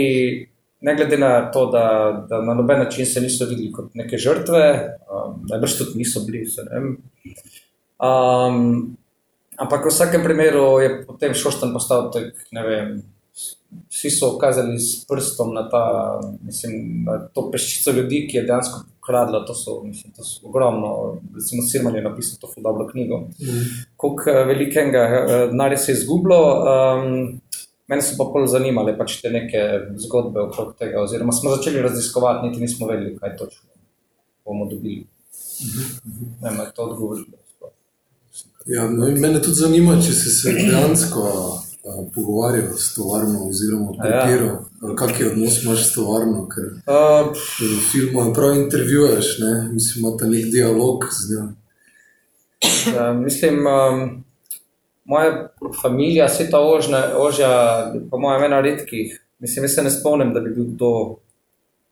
ne 0.80 0.96
glede 0.96 1.20
na 1.20 1.50
to, 1.52 1.68
da, 1.76 1.86
da 2.28 2.40
na 2.40 2.56
noben 2.56 2.86
način 2.86 3.06
se 3.06 3.20
niso 3.20 3.44
videli 3.52 3.68
kot 3.72 3.92
neke 3.94 4.16
žrtve, 4.16 4.64
najbrž 5.50 5.78
tudi 5.78 6.02
niso 6.02 6.24
bili. 6.26 6.44
Um, 8.04 8.96
ampak 9.56 9.86
v 9.86 9.92
vsakem 9.92 10.22
primeru 10.26 10.80
je 10.82 10.90
potem 11.06 11.34
Šoštan 11.34 11.72
postal 11.72 12.10
tak, 12.14 12.34
ne 12.52 12.62
vem 12.66 12.88
vsi 13.90 14.10
so 14.10 14.38
kazali 14.38 14.78
s 14.78 15.04
prstom 15.06 15.54
na, 15.54 15.68
ta, 15.70 15.84
mislim, 16.42 17.04
na 17.06 17.18
to 17.34 17.48
peščico 17.50 17.94
ljudi, 17.96 18.24
ki 18.30 18.36
je 18.36 18.42
dejansko 18.48 18.82
ukradla. 18.98 19.44
To 19.46 19.54
so, 19.54 19.80
mislim, 19.84 20.12
to 20.16 20.24
so 20.24 20.48
ogromno. 20.48 21.20
Recimo, 21.34 21.62
Sirman 21.62 21.96
je 21.96 22.02
napisal 22.02 22.38
to 22.40 22.52
dobro 22.56 22.86
knjigo. 22.88 23.18
Mm. 23.18 23.64
Koliko 23.96 24.30
eh, 24.30 24.44
velikega 24.44 25.04
eh, 25.08 25.46
denarja 25.50 25.78
se 25.78 25.92
je 25.92 25.98
izgubilo. 25.98 26.40
Um, 26.62 27.40
Mene 27.86 28.00
so 28.00 28.14
pa 28.16 28.24
bolj 28.32 28.46
zanimale 28.48 28.94
pač 28.96 29.18
te 29.20 29.28
neke 29.28 29.60
zgodbe 30.00 30.40
okrog 30.40 30.70
tega, 30.80 31.02
oziroma 31.04 31.34
smo 31.36 31.50
začeli 31.52 31.82
raziskovati, 31.84 32.46
niti 32.46 32.62
nismo 32.62 32.86
vedeli, 32.88 33.12
kaj 33.18 33.34
točno 33.36 33.68
bomo 34.44 34.64
dobili. 34.70 35.02
Ne, 36.42 36.50
me 36.50 36.70
to 36.74 36.82
odgovorilo. 36.82 37.38
Ja, 38.66 38.88
no, 38.90 39.06
mene 39.06 39.42
tudi 39.42 39.60
zanima, 39.60 39.98
če 40.00 40.12
si 40.12 40.30
se 40.32 40.52
dejansko 40.56 41.24
pogovarjal 42.14 42.72
s 42.78 42.94
tovarno, 42.94 43.48
oziroma 43.48 43.90
odpiral, 43.92 44.46
ja. 44.80 44.94
kakšen 44.96 45.34
odnos 45.34 45.58
imaš 45.62 45.82
s 45.90 45.92
tovarno. 45.92 46.46
Ker 46.48 46.70
uh, 46.88 47.28
v 47.60 47.80
filmu 47.90 48.30
prav 48.34 48.56
intervjuješ, 48.56 49.38
ne? 49.44 49.52
mislim, 49.72 50.04
imaš 50.04 50.30
nek 50.30 50.48
dialog 50.52 51.04
z 51.12 51.28
njo. 51.32 51.44
Ja, 52.94 53.12
mislim, 53.12 53.66
um, 53.68 54.24
moja 55.04 55.50
družina, 55.60 56.30
vse 56.32 56.48
ta 56.50 56.62
ožja, 56.64 57.02
ožja 57.20 57.52
pa 58.10 58.16
moja 58.16 58.40
ena 58.46 58.62
redkih. 58.64 59.20
Mislim, 59.38 59.68
se 59.68 59.82
ne 59.82 59.90
spomnim, 59.92 60.32
da 60.32 60.40
bi 60.40 60.54
bil 60.56 60.72
kdo, 60.72 60.90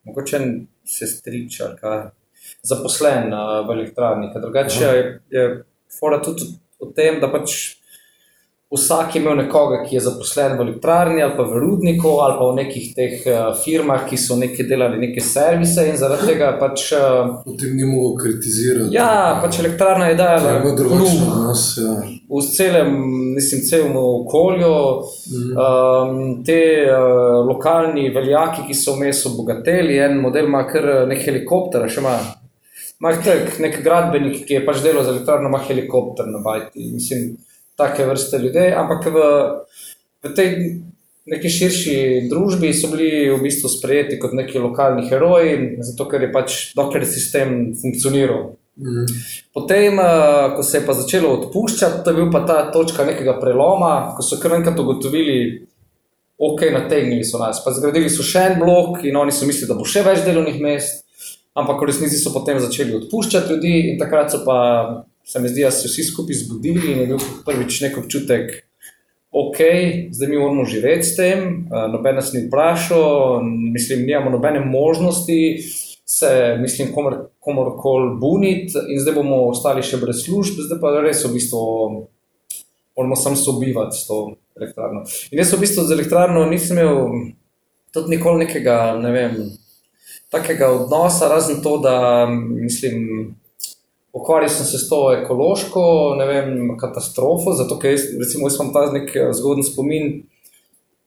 mogoče 0.09 0.41
se 0.89 1.07
striča, 1.07 1.75
zaposlen 2.63 3.33
uh, 3.33 3.61
v 3.67 3.77
elektrarni. 3.77 4.31
Drugače 4.35 4.85
je, 4.85 5.21
je 5.31 5.47
fora 5.99 6.21
tudi 6.23 6.49
o 6.79 6.91
tem, 6.95 7.21
da 7.21 7.31
pač 7.33 7.82
vsak 8.73 9.15
je 9.15 9.21
imel 9.21 9.37
nekoga, 9.37 9.83
ki 9.85 9.97
je 9.97 10.01
zaposlen 10.01 10.57
v 10.57 10.65
elektrarni 10.67 11.23
ali 11.23 11.37
pa 11.37 11.45
v 11.45 11.61
rudniku 11.61 12.09
ali 12.25 12.39
pa 12.39 12.49
v 12.49 12.55
nekih 12.57 12.87
teh 12.97 13.27
uh, 13.29 13.53
firmah, 13.65 14.07
ki 14.09 14.17
so 14.17 14.37
nekaj 14.41 14.69
delali, 14.69 15.01
neke 15.03 15.21
servise 15.21 15.85
in 15.91 15.99
zaradi 16.01 16.33
tega 16.33 16.55
pač. 16.61 16.87
Uh, 16.97 17.35
Potem 17.45 17.77
ni 17.77 17.85
mogel 17.85 18.17
kritizirati. 18.23 18.95
Ja, 18.97 19.39
pač 19.43 19.61
elektrarna 19.61 20.09
je 20.09 20.19
dala 20.21 20.57
nas. 20.65 21.67
Ja. 21.83 21.99
V 22.33 22.41
celem, 22.49 22.97
mislim, 23.37 23.61
celem 23.69 23.97
okolju, 23.97 24.73
mm. 25.29 25.53
um, 25.53 26.21
te 26.47 26.61
uh, 26.89 27.43
lokalni 27.45 28.09
veljaki, 28.15 28.65
ki 28.71 28.77
so 28.77 28.97
vmes 28.97 29.21
obogateli, 29.29 30.01
en 30.01 30.17
model 30.23 30.49
ima 30.49 30.65
kar 30.69 30.89
nekaj 31.11 31.29
helikoptera, 31.29 31.93
še 31.93 32.01
ima. 32.01 32.17
Mah 33.03 33.19
tak, 33.19 33.57
nek 33.61 33.81
gradbenik, 33.85 34.45
ki 34.47 34.61
je 34.61 34.65
pač 34.65 34.81
delal 34.85 35.05
za 35.05 35.11
elektrarno, 35.13 35.51
ima 35.51 35.61
helikopter 35.67 36.29
na 36.31 36.41
bajti. 36.41 36.93
Mislim, 36.95 37.33
take 37.83 38.07
vrste 38.07 38.39
ljudi, 38.39 38.71
ampak 38.79 39.11
v, 39.11 39.29
v 40.23 40.35
tej 40.39 40.57
neki 41.27 41.51
širši 41.51 41.97
družbi 42.31 42.73
so 42.75 42.91
bili 42.91 43.31
v 43.31 43.39
bistvu 43.43 43.71
sprejeti 43.71 44.19
kot 44.23 44.35
neki 44.35 44.59
lokalni 44.63 45.07
heroji, 45.11 45.77
zato 45.87 46.09
ker 46.11 46.27
je 46.27 46.33
pač 46.35 46.59
dokler 46.79 47.07
sistem 47.07 47.73
funkcioniral. 47.79 48.51
Mm. 48.77 49.05
Potem, 49.55 49.99
eh, 50.01 50.57
ko 50.57 50.63
se 50.63 50.79
je 50.79 50.87
pa 50.87 50.97
začelo 50.97 51.29
odpuščati, 51.37 52.03
to 52.05 52.11
je 52.11 52.17
bil 52.17 52.31
pa 52.33 52.41
ta 52.47 52.71
točka 52.73 53.05
nekega 53.05 53.37
preloma, 53.41 54.15
ko 54.17 54.23
so 54.23 54.41
kar 54.41 54.57
enkrat 54.57 54.79
ugotovili, 54.81 55.67
ok, 56.39 56.73
nategnili 56.73 57.25
so 57.25 57.39
nas. 57.39 57.61
Pa 57.65 57.71
zgradili 57.71 58.11
so 58.11 58.25
še 58.27 58.49
en 58.51 58.59
blok 58.59 59.05
in 59.05 59.17
oni 59.17 59.33
so 59.33 59.47
mislili, 59.47 59.69
da 59.69 59.79
bo 59.79 59.85
še 59.85 60.03
več 60.03 60.25
delovnih 60.25 60.59
mest, 60.61 61.05
ampak 61.55 61.83
v 61.83 61.91
resnici 61.93 62.19
so 62.19 62.33
potem 62.33 62.59
začeli 62.59 62.97
odpuščati 62.97 63.53
ljudi 63.53 63.75
in 63.93 64.01
takrat 64.01 64.33
so 64.33 64.41
pa 64.47 64.59
se 65.25 65.41
mi 65.41 65.49
zdi, 65.49 65.63
da 65.63 65.71
se 65.71 65.89
vsi 65.89 66.05
skupaj 66.05 66.35
zbudili 66.35 66.93
in 66.93 67.01
je 67.01 67.07
bil 67.07 67.25
prvič 67.47 67.81
nek 67.81 67.99
občutek, 67.99 68.53
ok, 69.33 69.59
zdaj 70.11 70.29
mi 70.29 70.39
moramo 70.39 70.65
živeti 70.65 71.07
s 71.09 71.17
tem, 71.17 71.67
noben 71.93 72.17
nas 72.17 72.33
ni 72.33 72.47
vprašal, 72.47 73.41
mislim, 73.73 74.07
nimamo 74.07 74.31
nobene 74.31 74.61
možnosti 74.61 75.63
se, 76.05 76.57
mislim, 76.61 76.93
komor, 76.95 77.15
komorkoli 77.41 78.17
buniti 78.21 78.79
in 78.89 79.01
zdaj 79.01 79.15
bomo 79.15 79.47
ostali 79.49 79.83
še 79.83 79.97
brez 80.03 80.25
služb, 80.27 80.61
zdaj 80.67 80.81
pa 80.83 80.93
res 81.01 81.25
v 81.25 81.33
bistvu 81.39 81.63
moramo 82.97 83.17
samo 83.17 83.37
sobivati 83.37 83.97
s 83.97 84.07
to 84.07 84.35
elektrarno. 84.61 85.07
In 85.31 85.41
jaz 85.41 85.55
v 85.55 85.63
bistvu 85.65 85.87
z 85.89 85.97
elektrarno 85.97 86.45
nisem 86.51 86.79
imel 86.79 87.01
tudi 87.93 88.17
nikoli 88.17 88.45
nekega, 88.45 88.99
ne 89.01 89.13
vem, 89.13 89.39
takega 90.33 90.69
odnosa, 90.73 91.29
razen 91.33 91.63
to, 91.65 91.79
da 91.81 92.27
mislim, 92.29 93.33
Ukvarjal 94.13 94.51
sem 94.53 94.67
se 94.67 94.79
s 94.79 94.89
to 94.89 94.99
ekološko 95.23 95.83
vem, 96.29 96.77
katastrofo, 96.81 97.55
zato 97.57 97.79
ker 97.81 97.95
jaz, 97.95 98.11
recimo, 98.21 98.49
jaz 98.49 98.59
imam 98.59 98.73
ta 98.75 98.85
nek 98.93 99.09
eh, 99.17 99.31
zgoden 99.33 99.65
spomin, 99.65 100.11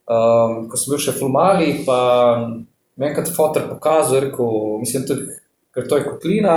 um, 0.10 0.64
ko 0.70 0.80
sem 0.80 0.94
bil 0.94 1.04
še 1.04 1.14
v 1.20 1.30
Mali, 1.30 1.68
pa 1.86 2.00
mi 2.42 3.06
je 3.06 3.12
enkrat 3.12 3.30
fotor 3.36 3.68
pokazal, 3.70 4.24
rekel, 4.26 4.80
mislim, 4.82 5.06
tudi, 5.06 5.38
ker 5.76 5.86
to 5.90 6.00
je 6.00 6.08
kotlina. 6.08 6.56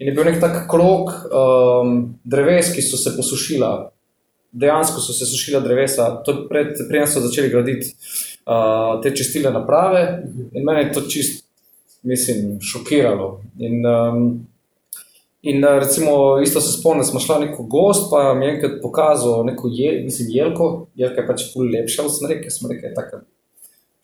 In 0.00 0.08
je 0.08 0.14
bil 0.16 0.28
nek 0.28 0.38
tak 0.40 0.62
krok 0.68 1.12
um, 1.28 1.96
dreves, 2.24 2.72
ki 2.72 2.84
so 2.84 3.00
se 3.00 3.12
posušila. 3.16 3.72
Dejansko 4.52 5.00
so 5.00 5.16
se 5.16 5.28
sušila 5.28 5.60
drevesa, 5.64 6.10
to 6.26 6.42
pred, 6.48 6.72
prej 6.88 7.06
so 7.08 7.24
začeli 7.24 7.52
graditi 7.52 7.92
uh, 7.92 8.98
te 9.00 9.12
čistile 9.16 9.52
naprave, 9.54 10.04
in 10.52 10.64
mene 10.64 10.86
je 10.86 10.92
to 10.96 11.04
čist, 11.08 11.44
mislim, 12.04 12.58
šokiralo. 12.64 13.28
In, 13.60 13.84
um, 13.86 14.24
In 15.42 15.64
eh, 15.64 15.78
recimo, 15.78 16.40
isto 16.40 16.60
se 16.60 16.78
spomnim, 16.78 17.04
smo 17.04 17.20
šli 17.20 17.46
neko 17.46 17.62
gost, 17.62 18.10
pa 18.10 18.34
mi 18.34 18.46
je 18.46 18.54
enkrat 18.54 18.72
pokazal 18.82 19.44
neko 19.44 19.68
jel, 19.72 20.02
mislim, 20.04 20.28
jelko, 20.30 20.86
jelka 20.94 21.20
je 21.20 21.26
pač 21.26 21.44
ful 21.52 21.70
lepša 21.72 22.04
od 22.04 22.16
smreke, 22.16 22.50
smreke 22.50 22.90
je 22.90 22.94
taka 22.94 23.22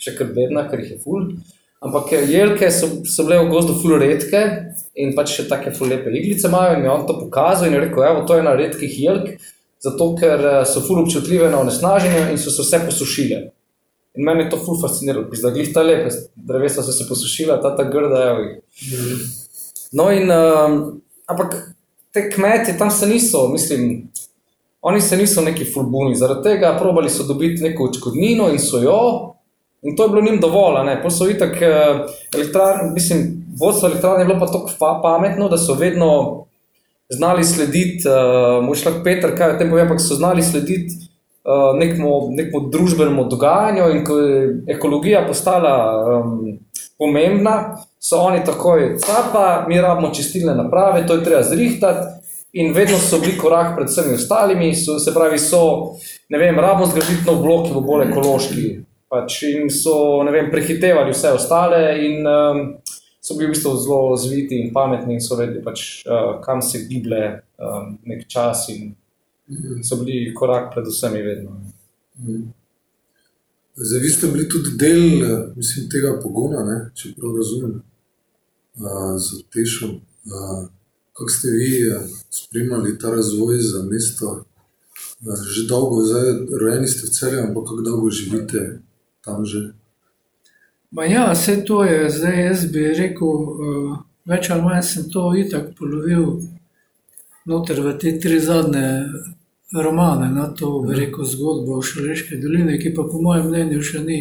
še 0.00 0.14
kar 0.16 0.32
bedna, 0.32 0.64
ker 0.70 0.80
jih 0.80 0.94
je 0.94 1.02
ful. 1.04 1.28
Ampak 1.84 2.14
eh, 2.16 2.24
jelke 2.32 2.70
so, 2.72 2.88
so 3.04 3.28
bile 3.28 3.42
v 3.44 3.52
gozdu 3.52 3.76
ful 3.82 3.98
redke 4.00 4.42
in 4.96 5.12
pač 5.16 5.36
še 5.36 5.46
take 5.52 5.74
ful 5.76 5.92
lepe 5.92 6.08
iglice 6.08 6.48
imajo 6.48 6.78
in 6.78 6.82
mi 6.86 6.88
je 6.88 6.94
on 6.94 7.04
to 7.04 7.20
pokazal 7.20 7.68
in 7.68 7.76
je 7.76 7.84
rekel, 7.84 8.08
evo, 8.08 8.24
to 8.24 8.38
je 8.38 8.46
ena 8.46 8.56
redkih 8.56 8.98
jelk, 9.04 9.30
zato 9.84 10.10
ker 10.16 10.40
eh, 10.40 10.58
so 10.64 10.80
ful 10.88 11.04
občutljive 11.04 11.52
na 11.52 11.60
onesnaženje 11.60 12.30
in 12.32 12.40
so 12.40 12.48
se 12.48 12.64
vse 12.64 12.86
posušile. 12.88 13.46
In 14.16 14.24
meni 14.24 14.46
je 14.46 14.54
to 14.54 14.64
ful 14.64 14.80
fasciniralo, 14.80 15.28
da 15.28 15.52
glih 15.52 15.68
ta 15.74 15.84
lepe 15.84 16.08
drevesa 16.48 16.80
so 16.80 16.96
se 16.96 17.04
posušila, 17.04 17.60
ta 17.60 17.76
ta 17.76 17.84
grda, 17.84 18.28
evo. 18.32 18.54
Mhm. 18.88 19.26
No 20.00 20.14
in... 20.16 20.32
Uh, 20.32 20.96
ampak 21.26 21.54
te 22.12 22.30
kmetje 22.30 22.78
tam 22.78 22.90
se 22.90 23.06
niso, 23.06 23.48
mislim, 23.48 24.08
oni 24.82 25.00
se 25.00 25.16
niso 25.16 25.42
neki 25.42 25.64
fulbuni, 25.74 26.16
zaradi 26.16 26.42
tega 26.42 26.76
probali 26.78 27.10
so 27.10 27.26
dobiti 27.26 27.62
neko 27.62 27.84
očkodnino 27.84 28.48
in 28.50 28.58
so 28.58 28.82
jo, 28.82 29.00
in 29.82 29.96
to 29.96 30.04
je 30.04 30.08
bilo 30.08 30.22
njim 30.22 30.40
dovolj, 30.40 30.84
ne, 30.86 31.00
pa 31.02 31.10
so 31.10 31.28
itak 31.28 31.62
eh, 31.62 32.06
elektrarni, 32.34 32.92
mislim, 32.94 33.46
vodstvo 33.60 33.88
elektrarne 33.88 34.22
je 34.24 34.26
bilo 34.26 34.40
pa 34.40 34.46
tako 34.46 35.00
pametno, 35.02 35.48
da 35.48 35.58
so 35.58 35.74
vedno 35.74 36.46
znali 37.08 37.44
slediti, 37.44 38.08
uh, 38.08 38.64
moš 38.64 38.84
lahko 38.84 39.04
Peter, 39.04 39.34
kaj 39.38 39.54
o 39.54 39.58
tem 39.58 39.70
povem, 39.70 39.86
ampak 39.86 40.00
so 40.02 40.14
znali 40.14 40.42
slediti 40.42 40.96
uh, 41.46 41.78
nekmu, 41.78 42.28
nekmu 42.30 42.60
družbenemu 42.70 43.28
dogajanju 43.30 43.90
in 43.94 44.04
ko 44.04 44.18
je 44.18 44.56
ekologija 44.76 45.24
postala 45.28 45.74
um, 46.18 46.58
pomembna, 46.98 47.76
so 48.00 48.20
oni 48.24 48.44
takoj, 48.44 48.96
pa 49.32 49.64
mi 49.68 49.80
rabimo 49.80 50.14
čistilne 50.14 50.54
naprave, 50.54 51.06
to 51.06 51.14
je 51.14 51.24
treba 51.24 51.42
zrihtati. 51.42 52.06
In 52.52 52.72
vedno 52.72 52.96
so 52.98 53.18
bili 53.20 53.36
korak 53.38 53.74
pred 53.76 53.88
vsemi 53.88 54.14
ostalimi, 54.14 54.74
so, 54.74 54.98
se 54.98 55.12
pravi, 55.14 55.38
so, 55.38 55.96
ne 56.28 56.38
vem, 56.38 56.58
rabimo 56.58 56.86
zgraditi 56.86 57.26
nov 57.26 57.42
blok, 57.42 57.66
ki 57.66 57.74
bo 57.74 57.82
bolj 57.84 58.06
ekološki. 58.08 58.68
Pač 59.12 59.42
in 59.50 59.68
so, 59.70 60.22
ne 60.24 60.32
vem, 60.32 60.48
prehitevali 60.50 61.12
vse 61.12 61.34
ostale 61.36 61.82
in 62.06 62.24
um, 62.26 62.62
so 63.20 63.36
bili 63.36 63.50
v 63.50 63.54
bistvu 63.54 63.74
zelo 63.82 64.16
zviti 64.16 64.60
in 64.62 64.72
pametni 64.72 65.18
in 65.18 65.20
so 65.20 65.36
vedeli, 65.36 65.60
pač, 65.64 65.84
uh, 66.08 66.38
kam 66.40 66.62
se 66.62 66.86
giblje 66.88 67.22
um, 67.60 67.98
nek 68.08 68.24
čas 68.30 68.68
in 68.72 68.94
so 69.84 70.00
bili 70.00 70.32
korak 70.34 70.72
pred 70.74 70.88
vsemi 70.88 71.22
vedno. 71.22 71.58
Zdaj, 73.76 74.00
vi 74.00 74.08
ste 74.08 74.26
bili 74.26 74.48
tudi 74.48 74.70
del 74.76 75.02
mislim, 75.56 75.88
tega 75.92 76.14
pogona, 76.22 76.62
ne, 76.64 76.76
če 76.96 77.12
prav 77.16 77.34
razumem, 77.36 77.74
uh, 78.80 79.16
z 79.20 79.42
Tešom. 79.52 79.90
Uh, 80.24 80.62
kako 81.12 81.30
ste 81.30 81.50
vi 81.50 81.72
spremljali 82.30 82.98
ta 82.98 83.10
razvoj 83.10 83.60
za 83.60 83.82
mesto? 83.82 84.32
Uh, 85.20 85.42
že 85.44 85.66
dolgo, 85.68 86.00
zdaj 86.08 86.32
rojeni 86.60 86.88
ste 86.88 87.06
v 87.06 87.12
celju, 87.18 87.42
ampak 87.42 87.68
kako 87.68 87.82
dolgo 87.82 88.10
živite 88.10 88.80
tam 89.20 89.44
že? 89.44 89.72
Ma 90.90 91.04
ja, 91.04 91.28
vse 91.32 91.60
to 91.64 91.84
je, 91.84 92.10
zdaj 92.10 92.44
jaz 92.46 92.66
bi 92.72 92.88
rekel, 92.96 93.28
uh, 93.28 93.96
več 94.24 94.50
ali 94.50 94.64
manj 94.64 94.82
sem 94.88 95.10
to 95.12 95.28
itak 95.36 95.74
polovil 95.76 96.38
noter 97.44 97.84
v 97.84 97.92
te 98.00 98.16
tri 98.20 98.40
zadnje 98.40 98.88
romane, 99.72 100.28
na 100.34 100.54
to 100.54 100.80
bi 100.80 100.94
rekel 100.94 101.24
zgodbo 101.24 101.78
o 101.78 101.82
Šaleške 101.82 102.36
doline, 102.36 102.78
ki 102.78 102.94
pa 102.94 103.02
po 103.02 103.20
mojem 103.22 103.48
mnenju 103.50 103.82
še 103.82 104.02
ni, 104.04 104.20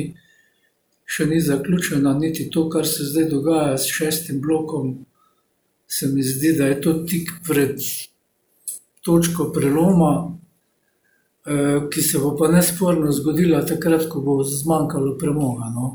še 1.05 1.27
ni 1.29 1.41
zaključena, 1.41 2.15
niti 2.17 2.49
to, 2.49 2.69
kar 2.69 2.87
se 2.87 3.05
zdaj 3.05 3.29
dogaja 3.29 3.77
s 3.77 3.91
šestim 3.91 4.41
blokom, 4.41 5.05
se 5.87 6.07
mi 6.07 6.23
zdi, 6.23 6.55
da 6.57 6.71
je 6.71 6.81
to 6.81 6.93
tik 7.05 7.29
pred 7.47 7.77
točko 9.05 9.51
preloma, 9.53 10.13
uh, 10.25 11.85
ki 11.93 12.01
se 12.01 12.19
bo 12.19 12.33
pa 12.37 12.49
nesporno 12.49 13.13
zgodila 13.13 13.61
takrat, 13.65 14.09
ko 14.09 14.21
bo 14.25 14.39
zmanjkalo 14.43 15.13
premoga. 15.21 15.69
No? 15.75 15.91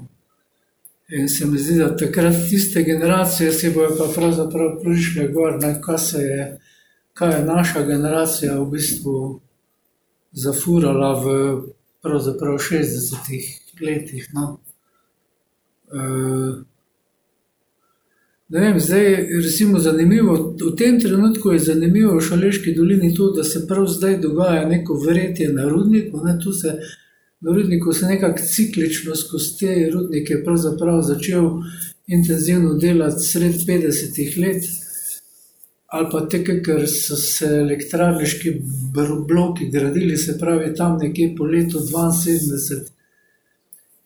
In 1.10 1.28
se 1.28 1.46
mi 1.46 1.58
zdi, 1.58 1.80
da 1.82 1.90
takrat 1.96 2.36
tiste 2.50 2.84
generacije 2.86 3.50
si 3.52 3.72
bojo 3.74 3.96
pa 3.98 4.06
pravzaprav 4.14 4.76
prišle 4.82 5.26
gor, 5.34 5.58
ne, 5.58 5.74
kaj, 5.82 5.98
se 5.98 6.22
je, 6.22 6.44
kaj 7.18 7.34
je 7.34 7.44
naša 7.44 7.82
generacija 7.82 8.60
v 8.60 8.70
bistvu 8.70 9.40
zafurala 10.32 11.12
v 11.20 11.26
pravzaprav 12.02 12.58
60-ih 12.58 13.46
letih. 13.80 14.28
No. 14.32 14.60
Ne 18.48 18.60
vem, 18.60 18.80
zdaj 18.80 19.28
recimo 19.42 19.78
zanimivo, 19.78 20.56
v 20.58 20.74
tem 20.76 21.00
trenutku 21.00 21.52
je 21.52 21.58
zanimivo 21.58 22.16
v 22.16 22.24
Šaleški 22.24 22.74
dolini 22.74 23.14
to, 23.14 23.30
da 23.30 23.44
se 23.44 23.66
prav 23.68 23.86
zdaj 23.86 24.18
dogaja 24.18 24.68
neko 24.68 24.98
verjetje 25.06 25.52
na 25.52 25.68
rudniku, 25.68 26.24
ne, 26.24 26.38
tu 26.42 26.52
se 26.52 26.78
Na 27.40 27.52
rudniku 27.52 27.90
nekako 28.02 28.38
ciklično 28.54 29.16
skozi 29.16 29.58
te 29.58 29.90
rudnike 29.92 30.34
začel 31.02 31.50
intenzivno 32.06 32.74
delati 32.74 33.24
sred 33.26 33.54
50-ih 33.68 34.38
let, 34.38 34.64
ali 35.90 36.06
pa 36.10 36.20
te, 36.30 36.38
ker 36.44 36.84
so 36.86 37.16
se 37.18 37.48
elektrarniški 37.64 38.52
bloki 39.28 39.70
gradili, 39.70 40.16
se 40.16 40.36
pravi 40.38 40.74
tam 40.74 40.98
nekje 41.02 41.34
po 41.38 41.48
letu 41.50 41.82
72, 41.82 42.84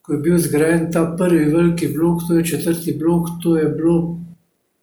ko 0.04 0.12
je 0.12 0.20
bil 0.20 0.38
zgrajen 0.38 0.90
ta 0.92 1.04
prvi 1.18 1.44
veliki 1.52 1.88
blok, 1.92 2.24
to 2.28 2.38
je 2.38 2.44
četrti 2.44 2.96
blok, 3.00 3.28
to 3.42 3.56
je 3.56 3.68
bilo 3.68 3.98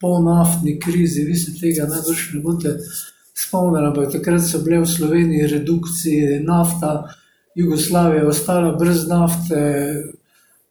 po 0.02 0.20
naftni 0.22 0.80
krizi, 0.80 1.26
vi 1.26 1.36
se 1.36 1.54
tega 1.58 1.86
najbrž 1.90 2.22
ne 2.34 2.42
boste 2.42 2.78
spomnili, 3.34 3.88
ampak 3.88 4.14
takrat 4.14 4.46
so 4.46 4.62
bile 4.66 4.82
v 4.82 4.90
Sloveniji 4.90 5.48
redukcije 5.48 6.40
nafta. 6.46 6.94
Jugoslavija 7.56 8.22
je 8.22 8.28
ostala 8.28 8.72
brez 8.78 9.08
nafte, 9.10 9.62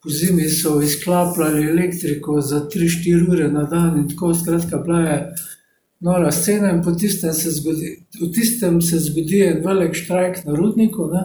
po 0.03 0.09
zimi 0.09 0.49
so 0.49 0.81
izklapljali 0.81 1.67
elektriko 1.69 2.41
za 2.41 2.65
3-4 2.75 3.31
ure 3.31 3.47
na 3.51 3.63
dan 3.63 3.99
in 3.99 4.09
tako 4.09 4.33
skratka, 4.33 4.77
bila 4.77 4.99
je 4.99 5.17
nora 6.01 6.31
scena 6.31 6.71
in 6.71 6.81
po 6.83 6.91
tistem 6.91 7.33
se 7.33 7.51
zgodi, 7.51 7.95
v 8.21 8.31
tistem 8.33 8.81
se 8.81 8.99
zgodi 8.99 9.43
en 9.45 9.61
velik 9.65 9.93
štrajk 9.95 10.45
na 10.45 10.55
rudniku, 10.57 11.07
ne? 11.13 11.23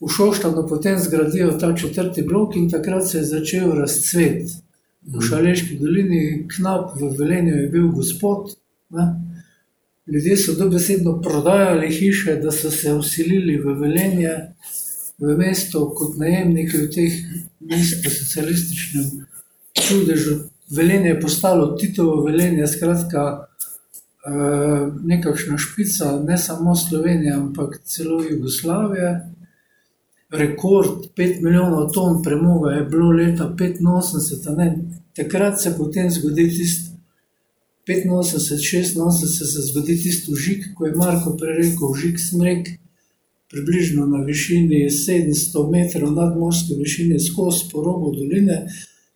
v 0.00 0.08
Šoštanu 0.08 0.66
potem 0.68 0.98
zgradijo 0.98 1.52
ta 1.60 1.74
četrti 1.76 2.22
blok 2.22 2.56
in 2.56 2.70
takrat 2.70 3.08
se 3.08 3.18
je 3.18 3.24
začel 3.24 3.74
razcvet. 3.74 4.48
V 5.02 5.20
Šaleški 5.20 5.78
dolini, 5.80 6.46
knap 6.48 6.96
v 7.00 7.08
Velenju 7.18 7.54
je 7.56 7.68
bil 7.68 7.88
gospod, 7.88 8.54
ne? 8.90 9.06
Ljudje 10.06 10.36
so 10.36 10.52
dobesedno 10.58 11.20
prodajali 11.22 11.88
hiše, 11.94 12.36
da 12.36 12.52
so 12.52 12.70
se 12.70 12.92
usilili 12.92 13.56
v 13.56 13.76
Velenje, 13.80 14.32
v 15.18 15.36
mesto 15.36 15.86
kot 15.94 16.16
najemniki 16.18 16.78
v 16.78 16.88
teh 16.90 17.16
mestih, 17.60 18.08
v 18.08 18.14
socialističnem 18.16 19.26
čudežu. 19.76 20.36
Velenje 20.70 21.08
je 21.08 21.20
postalo 21.20 21.76
Titovo 21.76 22.22
velenje, 22.24 22.66
skratka, 22.66 23.46
eh, 24.26 24.92
nekakšna 25.04 25.58
špica, 25.58 26.22
ne 26.26 26.38
samo 26.38 26.76
Slovenije, 26.76 27.32
ampak 27.32 27.80
celo 27.84 28.22
Jugoslavije. 28.30 29.32
Rekord 30.30 31.10
5 31.16 31.42
milijonov 31.42 31.90
ton 31.92 32.22
premoga 32.22 32.70
je 32.70 32.84
bilo 32.84 33.10
leta 33.10 33.54
85, 33.58 34.78
takrat 35.16 35.60
se 35.60 35.74
potem 35.78 36.10
zgodi 36.10 36.48
tisto. 36.48 36.90
85, 37.86 38.94
86 39.00 39.46
se 39.52 39.62
zgodi 39.62 39.96
tisto 40.02 40.34
žig, 40.34 40.64
ko 40.74 40.86
je 40.86 40.94
Marko 40.94 41.36
prerekel 41.36 41.94
žig 41.94 42.20
smrek, 42.20 42.68
približno 43.50 44.06
na 44.06 44.22
višini 44.24 44.86
700 44.90 45.70
metrov 45.70 46.12
nadmorske 46.14 46.74
višine 46.78 47.18
skozi 47.18 47.66
po 47.72 47.82
robu 47.82 48.12
doline, 48.14 48.66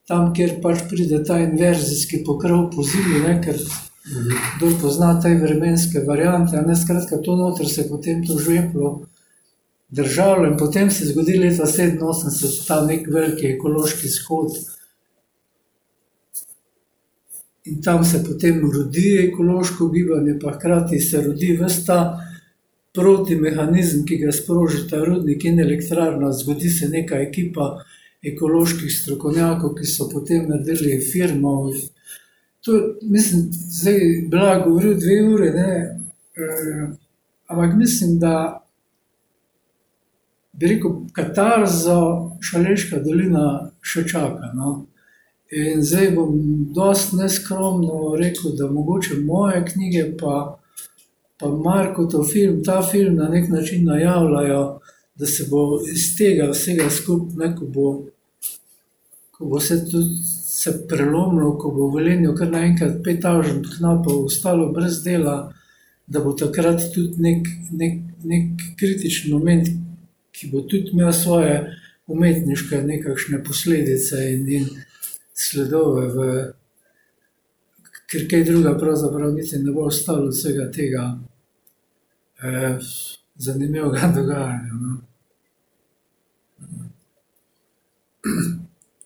tam, 0.09 0.33
kjer 0.37 0.59
pač 0.63 0.85
pride 0.91 1.23
ta 1.25 1.39
inverzijski 1.41 2.23
pokrov 2.27 2.69
po 2.75 2.85
zimi, 2.85 3.23
ne, 3.25 3.39
ker 3.45 3.59
kdo 4.57 4.71
pozna 4.83 5.15
te 5.21 5.33
vremenske 5.41 6.05
variante, 6.07 6.61
ne 6.61 6.77
skratka, 6.77 7.23
to 7.25 7.37
noter 7.41 7.69
se 7.69 7.87
potem 7.89 8.21
to 8.27 8.37
žveplo 8.39 8.95
držalo 9.95 10.47
in 10.51 10.57
potem 10.61 10.91
se 10.91 11.07
zgodi 11.09 11.39
leta 11.39 11.65
87 11.67 12.67
ta 12.69 12.81
nek 12.85 13.09
veliki 13.09 13.55
ekološki 13.55 14.11
shod, 14.11 14.59
in 17.65 17.81
tam 17.83 18.05
se 18.05 18.25
potem 18.25 18.61
rodi 18.73 19.09
ekološko 19.29 19.89
gibanje, 19.89 20.39
pa 20.43 20.53
hkrati 20.53 21.01
se 21.01 21.23
rodi 21.23 21.57
vsta 21.63 21.99
protimehanizem, 22.95 24.05
ki 24.07 24.19
ga 24.21 24.33
sproži 24.33 24.85
ta 24.91 25.01
rudnik 25.05 25.45
in 25.45 25.61
elektrarna. 25.61 26.33
Zgodi 26.33 26.71
se 26.71 26.89
neka 26.89 27.19
ekipa 27.25 27.71
ekoloških 28.25 28.93
strokovnjakov, 28.93 29.75
ki 29.79 29.87
so 29.87 30.09
potem 30.13 30.49
naredili 30.49 31.01
firmo. 31.01 31.73
To, 32.65 32.73
mislim, 33.03 33.49
zdaj 33.53 34.01
bila 34.31 34.59
govoril 34.65 34.95
dve 34.99 35.19
ure, 35.35 35.51
ne, 35.51 35.73
eh, 36.37 36.87
ampak 37.47 37.77
mislim, 37.77 38.19
da 38.19 38.65
bi 40.53 40.67
rekel, 40.67 40.91
katarzo 41.13 42.01
Šaleška 42.41 43.01
dolina 43.03 43.71
še 43.83 44.05
čaka. 44.09 44.53
No. 44.55 44.87
In 45.55 45.83
zdaj 45.83 46.11
bom 46.17 46.35
dosti 46.75 47.17
neskromno 47.17 48.15
rekel, 48.19 48.55
da 48.59 48.71
mogoče 48.71 49.21
moje 49.25 49.65
knjige, 49.73 50.05
pa, 50.21 50.59
pa 51.41 51.51
Marko, 51.51 52.07
to 52.11 52.25
film, 52.25 52.63
ta 52.65 52.81
film 52.83 53.17
na 53.17 53.29
nek 53.29 53.49
način 53.49 53.85
najavljajo, 53.85 54.63
da 55.15 55.27
se 55.27 55.47
bo 55.51 55.81
iz 55.93 56.09
tega 56.19 56.49
vsega 56.51 56.89
skupaj, 56.91 57.55
ko 57.59 57.67
bo, 57.75 57.93
ko 59.35 59.45
bo 59.51 59.61
se 59.61 59.91
tudi 59.91 60.23
se 60.55 60.87
prelomilo, 60.89 61.59
ko 61.59 61.71
bo 61.71 61.89
v 61.91 61.95
Velenju 61.99 62.35
kar 62.39 62.51
naenkrat 62.51 63.01
petažen 63.05 63.63
knapov 63.77 64.25
ostalo 64.31 64.73
brez 64.73 65.03
dela, 65.03 65.53
da 66.07 66.21
bo 66.21 66.33
takrat 66.39 66.81
tudi 66.95 67.19
nek, 67.19 67.49
nek, 67.73 67.99
nek 68.25 68.63
kritičen 68.79 69.33
moment, 69.35 69.69
ki 70.35 70.51
bo 70.53 70.63
tudi 70.71 70.95
imel 70.95 71.13
svoje 71.13 71.57
umetniške 72.07 72.83
nekakšne 72.87 73.43
posledice 73.45 74.21
in, 74.35 74.49
in 74.49 74.69
sledove, 75.35 76.07
v, 76.15 76.19
ker 78.11 78.29
kaj 78.31 78.45
druga, 78.47 78.77
pravzaprav 78.79 79.33
niti 79.35 79.59
ne 79.59 79.73
bo 79.75 79.89
ostalo 79.91 80.29
vsega 80.31 80.69
tega 80.71 81.09
eh, 82.43 82.79
zanimivega 83.37 84.13
dogajanja. 84.15 84.75
No. 84.85 84.93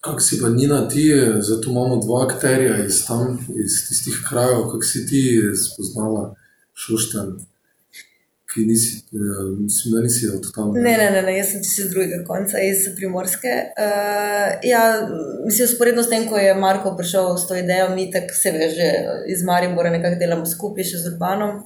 Kako 0.01 0.21
si 0.21 0.41
pa 0.41 0.49
Nina 0.49 0.89
ti, 0.89 1.13
zato 1.41 1.71
imamo 1.71 1.97
dva 1.97 2.25
akterja 2.25 2.85
iz 2.87 3.07
tam, 3.07 3.39
iz 3.65 3.89
tistih 3.89 4.21
krajev, 4.29 4.63
kako 4.63 4.83
si 4.83 5.07
ti 5.07 5.43
spoznala 5.55 6.35
Šoštan? 6.75 7.39
Ki 8.55 8.61
nisi, 8.67 9.03
uh, 9.13 9.59
mislim, 9.59 9.95
da 9.95 10.01
nisi 10.01 10.29
od 10.37 10.47
tam. 10.55 10.73
Ne, 10.73 10.97
ne, 11.01 11.11
ne, 11.11 11.23
ne, 11.23 11.37
jaz 11.37 11.51
sem 11.53 11.61
iz 11.61 11.91
drugega 11.91 12.23
konca, 12.27 12.61
iz 12.65 12.87
Primorske. 12.97 13.53
Uh, 13.85 14.49
ja, 14.63 14.83
mislim, 15.45 15.69
usporedno 15.69 16.03
s 16.03 16.09
tem, 16.09 16.25
ko 16.29 16.41
je 16.41 16.55
Marko 16.55 16.95
prišel 16.97 17.37
s 17.37 17.49
to 17.49 17.57
idejo, 17.57 17.91
mi 17.95 18.11
tako 18.11 18.35
se 18.35 18.53
veže 18.57 18.91
iz 19.29 19.45
Maribora, 19.45 19.93
nekako 19.93 20.21
delamo 20.23 20.49
skupaj 20.49 20.89
še 20.91 21.03
z 21.05 21.13
Urbanom. 21.13 21.61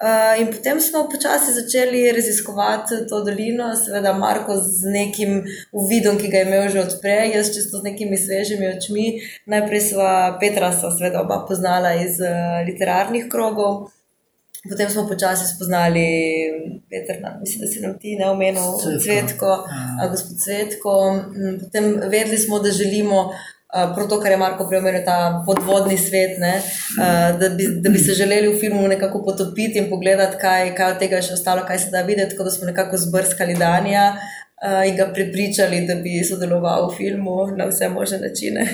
Uh, 0.00 0.38
in 0.40 0.48
potem 0.54 0.78
smo 0.80 1.02
počasi 1.12 1.52
začeli 1.58 2.06
raziskovati 2.14 3.02
to 3.10 3.24
dolino, 3.26 3.74
seveda 3.76 4.14
Marko 4.16 4.54
z 4.56 4.94
nekim 4.94 5.40
uvidom, 5.72 6.16
ki 6.18 6.30
ga 6.30 6.44
je 6.44 6.48
imel 6.48 6.68
že 6.70 6.84
odprej, 6.86 7.34
jaz 7.34 7.50
čisto 7.56 7.82
z 7.82 7.90
nekimi 7.90 8.18
svežimi 8.18 8.70
očmi. 8.70 9.16
Najprej 9.50 9.88
sva 9.92 10.12
Petra, 10.40 10.70
seveda 10.78 11.26
oba 11.26 11.42
poznala 11.48 11.98
iz 11.98 12.22
uh, 12.22 12.62
literarnih 12.70 13.26
krogov. 13.26 13.90
Potem 14.68 14.90
smo 14.90 15.06
počasi 15.08 15.46
spoznali, 15.54 16.04
Peter, 16.90 17.16
mislim, 17.40 17.60
da 17.60 17.66
si 17.66 17.80
nam 17.80 17.94
ti 17.98 18.16
ne 18.16 18.28
omenil, 18.30 18.76
Cvetko, 19.02 19.46
ja. 19.46 20.08
gospod 20.10 20.36
Cvetko. 20.44 20.92
Mm, 21.12 21.54
potem 21.64 21.94
vedeli 22.10 22.38
smo, 22.38 22.58
da 22.58 22.70
želimo. 22.70 23.30
Prav 23.70 24.08
to, 24.08 24.16
kar 24.20 24.32
je 24.32 24.36
Marko 24.36 24.64
preomenil, 24.68 25.04
ta 25.06 25.44
podvodni 25.46 25.94
svet, 25.98 26.40
ne, 26.42 26.56
da, 27.38 27.48
bi, 27.54 27.68
da 27.80 27.90
bi 27.90 27.98
se 27.98 28.16
želeli 28.18 28.48
v 28.50 28.58
filmu 28.60 28.88
nekako 28.88 29.22
potopiti 29.24 29.78
in 29.78 29.86
pogledati, 29.90 30.36
kaj, 30.40 30.74
kaj 30.74 30.92
od 30.92 30.98
tega 30.98 31.20
je 31.20 31.28
še 31.28 31.36
ostalo, 31.38 31.62
kaj 31.68 31.78
se 31.78 31.92
da 31.94 32.02
videti. 32.02 32.34
Tako 32.34 32.48
da 32.48 32.50
smo 32.50 32.66
nekako 32.66 32.98
zbrskali 32.98 33.54
Danja, 33.54 34.08
uh, 34.16 34.39
in 34.88 34.96
ga 34.96 35.06
prepričali, 35.14 35.86
da 35.88 35.94
bi 35.94 36.20
sodeloval 36.24 36.90
v 36.90 36.96
filmu 36.96 37.46
na 37.56 37.64
vse 37.70 37.88
možne 37.88 38.18
načine. 38.18 38.66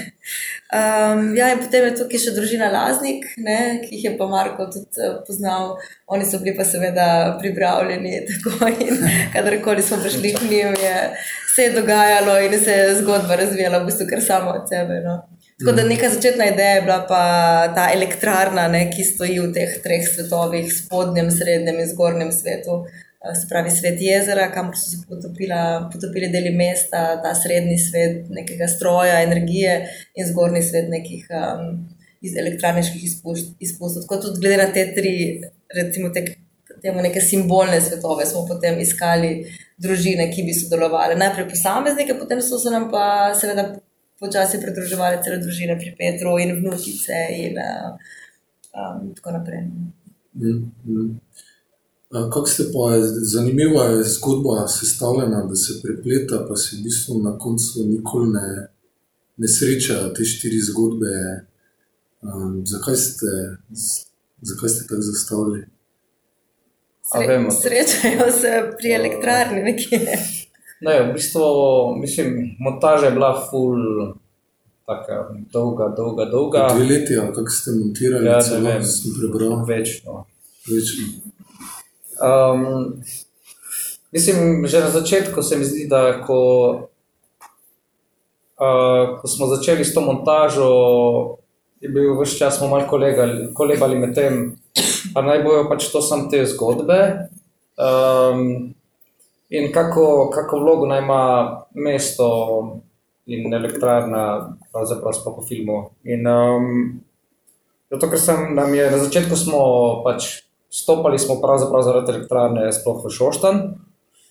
Um, 0.75 1.37
ja, 1.37 1.53
in 1.53 1.61
potem 1.63 1.85
je 1.87 1.93
tukaj 2.01 2.19
še 2.25 2.33
družina 2.35 2.73
Laznik, 2.73 3.23
ne, 3.39 3.79
ki 3.85 3.95
jih 3.95 4.09
je 4.09 4.13
pa 4.19 4.27
Marko 4.27 4.67
tudi 4.67 4.99
uh, 4.99 5.21
poznal. 5.27 5.77
Oni 6.11 6.27
so 6.27 6.41
bili 6.43 6.57
pa 6.59 6.67
seveda 6.67 7.37
pripravljeni. 7.39 8.25
Tako, 8.31 8.73
kadarkoli 9.37 9.87
smo 9.87 10.01
prišli 10.03 10.35
k 10.35 10.51
njim, 10.51 10.75
je 10.83 10.97
se 11.55 11.69
je 11.69 11.73
dogajalo 11.79 12.35
in 12.41 12.59
se 12.61 12.73
je 12.73 12.99
zgodba 12.99 13.39
razvijala, 13.39 13.79
v 13.79 13.87
bistvu 13.87 14.11
kar 14.11 14.27
samo 14.27 14.51
od 14.59 14.69
sebe. 14.69 15.01
No. 15.07 15.23
Tako 15.61 15.73
da 15.73 15.87
neka 15.87 16.11
začetna 16.11 16.51
ideja 16.51 16.75
je 16.75 16.83
bila 16.83 16.99
pa 17.09 17.23
ta 17.75 17.87
elektrarna, 17.95 18.67
ne, 18.69 18.89
ki 18.91 19.07
stoji 19.07 19.39
v 19.41 19.53
teh 19.55 19.79
treh 19.87 20.03
svetovih, 20.05 20.67
spodnjem, 20.83 21.31
srednjem 21.31 21.79
in 21.81 21.95
zgornjem 21.95 22.35
svetu. 22.35 22.83
Uh, 22.83 23.06
se 23.35 23.49
pravi 23.49 23.71
svet 23.71 24.01
jezera, 24.01 24.51
kamor 24.55 24.77
so 24.77 24.91
se 24.91 25.03
potopila, 25.09 25.89
potopili 25.93 26.29
deli 26.33 26.53
mesta, 26.55 27.03
ta 27.23 27.35
srednji 27.35 27.79
svet 27.79 28.31
nekega 28.31 28.69
stroja, 28.69 29.21
energije 29.23 29.77
in 30.15 30.29
zgornji 30.29 30.63
svet 30.63 30.91
nekih 30.93 31.29
um, 31.31 31.87
iz 32.21 32.37
elektrarniških 32.37 33.05
izpustov. 33.61 34.03
Tako 34.03 34.21
tudi 34.23 34.41
glede 34.41 34.57
na 34.63 34.69
te 34.73 34.87
tri, 34.95 35.15
recimo, 35.75 36.11
te, 36.15 36.25
temu 36.83 37.03
neke 37.03 37.21
simbolne 37.21 37.81
svetove, 37.81 38.27
smo 38.27 38.47
potem 38.49 38.81
iskali 38.81 39.33
družine, 39.83 40.31
ki 40.33 40.47
bi 40.47 40.55
sodelovali. 40.57 41.19
Najprej 41.21 41.49
posameznike, 41.51 42.19
potem 42.19 42.43
so 42.43 42.59
se 42.59 42.73
nam 42.73 42.89
pa 42.91 43.35
seveda 43.39 43.69
počasi 44.21 44.61
pridruževali 44.63 45.21
cele 45.25 45.41
družine 45.43 45.77
pri 45.81 45.93
Petru 45.99 46.39
in 46.41 46.55
vnukice 46.61 47.27
in 47.37 47.61
uh, 47.61 47.93
um, 48.73 49.13
tako 49.19 49.37
naprej. 49.37 49.67
Mm, 50.37 50.73
mm. 50.85 51.21
Kako 52.13 52.47
se 52.47 52.65
pa 52.73 53.07
zanimiva 53.23 53.85
je 53.85 54.05
zgodba 54.05 54.69
sestavljena, 54.69 55.45
da 55.45 55.55
se 55.55 55.81
prepleta, 55.83 56.47
pa 56.49 56.57
se 56.57 56.77
v 56.77 56.83
bistvu 56.83 57.23
na 57.23 57.39
koncu 57.39 57.85
nikoli 57.85 58.31
ne, 58.31 58.69
ne 59.37 59.49
srečajo 59.49 60.09
te 60.15 60.25
štiri 60.25 60.61
zgodbe. 60.61 61.15
Um, 62.23 62.63
zakaj, 62.67 62.97
ste, 62.97 63.33
zakaj 64.41 64.69
ste 64.69 64.87
tako 64.89 65.01
zastavili? 65.03 65.65
Sre, 67.03 67.39
srečajo 67.63 68.33
se 68.33 68.53
pri 68.79 68.93
elektrarni, 68.93 69.63
nekje. 69.63 69.99
Ne, 70.81 71.03
v 71.03 71.13
bistvu, 71.13 71.43
mislim, 72.01 72.57
montaža 72.61 73.07
je 73.07 73.13
bila 73.13 73.47
full, 73.51 73.77
tako 74.87 75.35
dolga, 75.53 75.95
dolga, 75.97 76.25
dolga. 76.25 76.69
Dve 76.75 76.85
leti, 76.85 77.15
kako 77.35 77.51
ste 77.51 77.71
montirali, 77.71 78.27
ja, 78.27 78.41
celo, 78.43 78.61
ne 78.61 78.73
vem, 78.79 78.85
sem 78.85 79.15
prebral. 79.21 79.65
Večno. 79.67 80.25
Večno. 80.71 81.05
Um, 82.17 83.03
mislim, 84.13 84.67
že 84.67 84.81
na 84.81 84.91
začetku 84.91 85.43
se 85.43 85.57
mi 85.57 85.65
zdi, 85.65 85.87
da 85.89 86.23
ko, 86.23 86.41
uh, 88.61 89.21
ko 89.21 89.29
smo 89.29 89.47
začeli 89.47 89.85
s 89.85 89.95
to 89.95 90.01
montažo, 90.01 90.71
je 91.81 91.89
bil 91.89 92.17
vse 92.21 92.39
čas 92.39 92.61
malo 92.61 92.87
kolebali 93.55 93.99
med 93.99 94.15
tem, 94.15 94.57
pa 95.15 95.23
naj 95.23 95.43
bojo 95.45 95.69
pač 95.69 95.91
to 95.93 96.03
samo 96.03 96.31
te 96.31 96.47
zgodbe. 96.47 97.29
Um, 97.77 98.73
in 99.51 99.73
kako, 99.73 100.31
kako 100.33 100.59
vlogo 100.59 100.87
naj 100.87 101.03
ima 101.05 101.23
mesto 101.75 102.29
in 103.27 103.55
elektrarna, 103.55 104.57
pravzaprav 104.73 105.13
po 105.25 105.45
filmu. 105.49 105.91
In, 106.05 106.27
um, 106.27 107.01
zato, 107.91 108.09
ker 108.11 108.21
sem 108.21 108.55
nam 108.55 108.75
je 108.75 108.91
na 108.91 108.99
začetku 109.05 109.37
smo 109.37 109.61
pač 110.07 110.46
stopili 110.71 111.19
smo 111.19 111.41
pravzaprav 111.41 111.83
zaradi 111.83 112.13
elektrarne, 112.13 112.73
sploh 112.73 113.05
v 113.05 113.11
Šoštan. 113.11 113.61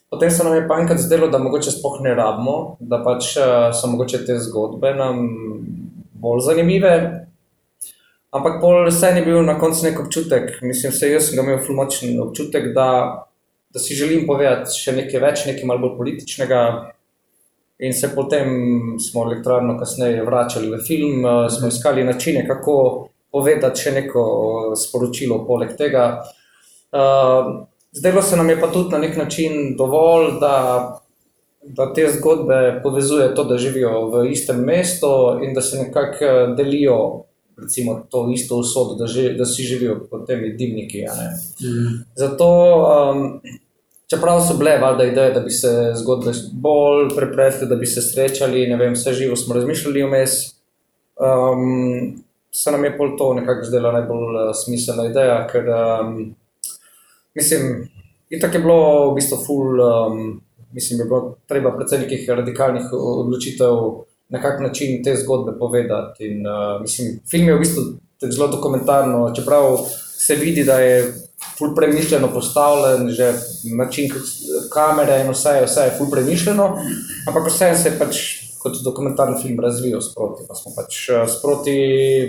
Potem 0.10 0.32
se 0.32 0.44
nam 0.44 0.56
je 0.56 0.68
pa 0.68 0.80
enkrat 0.80 1.00
zdelo, 1.00 1.28
da 1.28 1.38
mogoče 1.38 1.72
sploh 1.72 2.00
ne 2.02 2.14
rabimo, 2.16 2.78
da 2.80 3.02
pač 3.04 3.36
eh, 3.38 3.72
so 3.74 3.90
mogoče 3.92 4.26
te 4.26 4.38
zgodbe 4.40 4.94
nam 4.96 5.26
bolj 6.14 6.46
zanimive. 6.46 6.94
Ampak 8.36 8.60
pol 8.62 8.90
vse 8.90 9.14
je 9.16 9.24
bil 9.26 9.44
na 9.48 9.56
koncu 9.60 9.86
nek 9.86 10.00
občutek, 10.00 10.58
mislim, 10.62 10.92
se 10.92 11.10
jaz 11.10 11.30
sem 11.30 11.40
imel 11.40 11.62
fulmočen 11.64 12.20
občutek, 12.20 12.74
da, 12.76 12.88
da 13.72 13.80
si 13.80 13.96
želim 13.96 14.26
povedati 14.28 14.76
še 14.76 14.96
nekaj 14.98 15.24
več, 15.24 15.46
nekaj 15.48 15.68
malo 15.70 15.86
bolj 15.88 15.98
političnega. 15.98 16.62
In 17.84 17.94
se 17.94 18.08
potem 18.16 18.50
smo 19.04 19.26
elektrarno 19.26 19.76
kasneje 19.80 20.24
vračali 20.24 20.70
v 20.72 20.80
film, 20.84 21.26
eh, 21.26 21.50
smo 21.50 21.72
iskali 21.72 22.04
načine, 22.08 22.46
kako 22.48 22.76
povedati 23.36 23.84
še 23.84 23.92
neko 24.00 24.26
sporočilo 24.80 25.42
poleg 25.48 25.76
tega. 25.76 26.06
Uh, 26.96 27.66
zdelo 27.92 28.22
se 28.22 28.38
nam 28.40 28.50
je 28.50 28.60
pa 28.62 28.70
tudi 28.72 28.96
na 28.96 29.02
nek 29.04 29.18
način 29.18 29.76
dovolj, 29.78 30.38
da, 30.40 30.56
da 31.62 31.92
te 31.94 32.08
zgodbe 32.18 32.80
povezuje 32.84 33.34
to, 33.36 33.44
da 33.44 33.58
živijo 33.58 34.08
v 34.14 34.30
istem 34.32 34.64
mestu 34.64 35.12
in 35.44 35.54
da 35.54 35.62
se 35.62 35.84
nekako 35.84 36.26
eh, 36.26 36.56
delijo. 36.58 37.00
Recimo 37.58 38.02
to 38.12 38.26
isto 38.34 38.58
usodo, 38.60 38.98
da, 39.00 39.08
ži, 39.08 39.30
da 39.38 39.46
si 39.46 39.64
živijo 39.64 40.02
pod 40.12 40.26
temi 40.28 40.50
dimniki. 40.60 41.06
Mm. 41.64 42.02
Zato, 42.16 42.48
um, 42.84 43.22
čeprav 44.12 44.42
so 44.44 44.58
bile 44.60 44.74
valjda 44.82 45.04
ideje, 45.04 45.34
da 45.34 45.40
bi 45.40 45.52
se 45.52 45.94
zgodbe 45.96 46.34
bolj 46.52 47.16
prepletle, 47.16 47.68
da 47.68 47.76
bi 47.76 47.88
se 47.88 48.02
srečali, 48.02 48.68
ne 48.68 48.76
vem, 48.76 48.94
vse 48.94 49.14
živo 49.14 49.36
smo 49.40 49.56
razmišljali 49.56 50.04
vmes, 50.04 50.36
um, 51.16 52.26
se 52.56 52.72
nam 52.72 52.84
je 52.84 52.98
pol 52.98 53.18
to 53.18 53.34
nekako 53.34 53.66
zdela 53.66 53.92
najbolj 53.92 54.36
uh, 54.36 54.54
smiselna 54.56 55.06
ideja, 55.10 55.42
ker 55.48 55.68
um, 55.70 56.36
mislim, 57.36 57.90
in 58.30 58.42
tako 58.42 58.58
je 58.58 58.62
bilo 58.64 59.12
v 59.12 59.16
bistvu 59.16 59.40
full, 59.46 59.82
um, 59.84 60.22
mislim, 60.72 61.00
je 61.00 61.06
bilo 61.06 61.36
treba 61.48 61.74
predvsem 61.76 62.06
nekih 62.06 62.30
radikalnih 62.30 62.94
odločitev 62.94 63.76
na 64.30 64.42
kak 64.42 64.62
način 64.62 65.04
te 65.04 65.16
zgodbe 65.16 65.58
povedati. 65.60 66.32
In, 66.32 66.48
uh, 66.48 66.80
mislim, 66.82 67.20
film 67.32 67.52
je 67.52 67.56
v 67.56 67.60
bistvu 67.60 67.84
zelo 68.24 68.48
dokumentarno, 68.48 69.34
čeprav 69.36 69.78
se 70.18 70.36
vidi, 70.36 70.64
da 70.64 70.80
je 70.80 71.14
full 71.58 71.76
premišljeno 71.76 72.32
postavljen, 72.34 73.10
že 73.10 73.34
način 73.78 74.12
kamere 74.72 75.22
in 75.26 75.32
vse, 75.32 75.60
vse 75.66 75.90
je 75.90 75.98
full 75.98 76.12
premišljeno, 76.12 76.72
ampak 77.28 77.52
vse 77.52 77.76
se 77.84 77.98
pač 78.00 78.45
kot 78.66 78.82
dokumentarni 78.84 79.38
film 79.42 79.60
razvijal 79.62 80.02
sproti. 80.02 80.44
Pa 80.48 80.58
smo 80.58 80.74
pač 80.76 80.98
eh, 81.10 81.28
sproti 81.38 81.78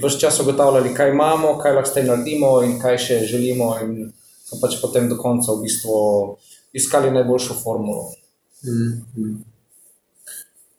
vse 0.02 0.20
čas 0.20 0.40
ugotavljali, 0.44 0.94
kaj 0.94 1.10
imamo, 1.14 1.56
kaj 1.62 1.78
lahko 1.78 1.90
zdaj 1.94 2.04
naredimo 2.10 2.52
in 2.68 2.76
kaj 2.82 3.00
še 3.08 3.18
želimo. 3.32 3.72
In 3.82 4.12
smo 4.44 4.60
pač 4.60 4.76
potem 4.82 5.08
do 5.08 5.16
konca 5.16 5.56
v 5.56 5.64
bistvu 5.64 5.98
iskali 6.76 7.10
najboljšo 7.10 7.56
formulo. 7.62 8.10
Mm 8.64 8.92
-hmm. 9.16 9.36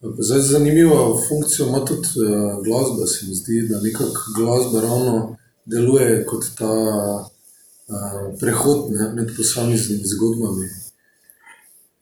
Zdaj, 0.02 0.42
zanimivo 0.42 1.22
funkcijo 1.28 1.68
ima 1.68 1.86
tudi 1.86 2.08
uh, 2.22 2.64
glasba. 2.64 3.06
Se 3.06 3.26
mi 3.26 3.36
zdi, 3.36 3.68
da 3.70 3.82
nekako 3.82 4.22
glasba 4.38 4.82
ravno 4.82 5.38
deluje 5.66 6.26
kot 6.26 6.44
ta 6.58 6.74
uh, 6.74 8.38
prehod 8.40 8.92
ne, 8.92 9.14
med 9.14 9.34
posameznimi 9.38 10.04
zgodbami. 10.06 10.68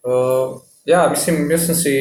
Uh, 0.04 0.62
ja, 0.86 1.10
mislim, 1.10 1.52
jaz 1.52 1.66
sem 1.66 1.76
si 1.76 1.94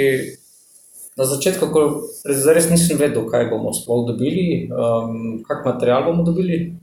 na 1.16 1.24
začetku, 1.24 1.70
ko 1.70 1.80
res 2.26 2.70
nisem 2.70 2.98
vedel, 2.98 3.26
kaj 3.30 3.48
bomo 3.50 3.72
sploh 3.74 4.06
dobili, 4.08 4.66
um, 4.66 5.42
kak 5.46 5.62
material 5.66 6.08
bomo 6.08 6.26
dobili. 6.26 6.74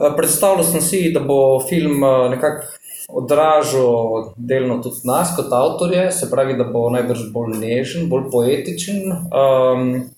Uh, 0.00 0.10
predstavljal 0.16 0.66
sem 0.66 0.82
si, 0.82 1.02
da 1.14 1.22
bo 1.22 1.60
film 1.68 2.02
uh, 2.02 2.26
nekako 2.32 2.66
odražal 3.10 4.32
delno 4.36 4.78
tudi 4.82 5.02
nas 5.04 5.34
kot 5.36 5.52
avtorje, 5.52 6.10
se 6.12 6.30
pravi, 6.30 6.56
da 6.58 6.64
bo 6.64 6.88
najbrž 6.90 7.30
bolj 7.34 7.58
nežen, 7.58 8.08
bolj 8.10 8.28
poetičen. 8.32 9.14
Um, 9.30 10.10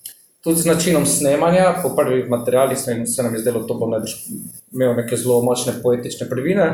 tudi 0.43 0.61
z 0.61 0.69
načinom 0.73 1.05
snemanja, 1.05 1.79
po 1.83 1.93
prvih 1.95 2.29
materialih 2.29 2.77
se 2.77 3.23
nam 3.23 3.33
je 3.33 3.41
zdelo, 3.41 3.63
da 3.69 3.77
bo 3.77 3.89
najbrž 3.89 4.17
imel 4.73 4.95
neke 4.97 5.17
zelo 5.17 5.41
močne 5.45 5.73
poetične 5.83 6.29
prvine. 6.29 6.67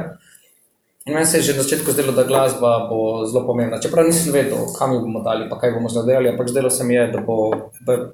In 1.06 1.14
meni 1.14 1.26
se 1.26 1.38
je 1.38 1.44
že 1.44 1.58
na 1.58 1.64
začetku 1.64 1.92
zdelo, 1.92 2.12
da 2.12 2.24
glasba 2.24 2.88
bo 2.90 3.26
zelo 3.26 3.46
pomembna. 3.48 3.80
Čeprav 3.80 4.06
nisem 4.06 4.34
vedel, 4.34 4.68
kam 4.78 4.94
jo 4.94 5.00
bomo 5.00 5.24
dali, 5.24 5.50
pa 5.50 5.60
kaj 5.60 5.72
bomo 5.72 5.90
zdaj 5.90 6.28
ampak 6.28 6.50
zdelo 6.50 6.70
se 6.70 6.84
mi 6.84 6.94
je, 6.94 7.08
da 7.08 7.22
bo, 7.22 7.52
da, 7.82 8.12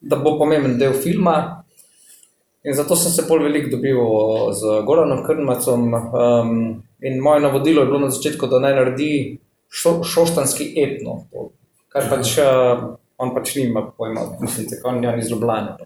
da 0.00 0.16
bo 0.16 0.38
pomemben 0.38 0.78
del 0.78 0.92
filma. 0.92 1.64
In 2.64 2.74
zato 2.74 2.96
sem 2.96 3.12
se 3.12 3.22
bolj 3.28 3.42
veliko 3.44 3.70
dobil 3.76 3.98
z 4.52 4.82
Goranom 4.86 5.24
Krmacom. 5.26 5.94
Um, 5.94 6.82
in 7.00 7.20
moje 7.20 7.40
navodilo 7.40 7.82
je 7.82 7.86
bilo 7.86 7.98
na 7.98 8.10
začetku, 8.10 8.46
da 8.46 8.58
naj 8.58 8.74
naredi 8.74 9.38
šo, 9.68 10.02
šoštanski 10.04 10.72
etno, 10.76 11.24
kar 11.88 12.10
pač. 12.10 12.38
Uh, 12.38 13.03
On 13.16 13.30
pač 13.34 13.54
nima 13.54 13.84
pojma, 13.96 14.24
mislim, 14.40 14.66
da 14.70 14.88
on 14.88 15.00
ni 15.00 15.22
zlobljena. 15.22 15.76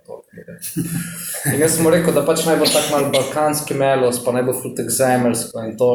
In 1.53 1.61
jaz 1.61 1.77
sem 1.77 1.89
rekel, 1.93 2.15
da 2.17 2.25
pač 2.25 2.47
naj 2.47 2.57
bo 2.57 2.69
tako 2.69 2.95
malo 2.95 3.11
balkanski 3.13 3.77
melos, 3.77 4.23
pa 4.25 4.33
naj 4.33 4.47
bo 4.49 4.55
futek 4.57 4.89
zemeljsko 4.91 5.65
in 5.67 5.77
to. 5.81 5.91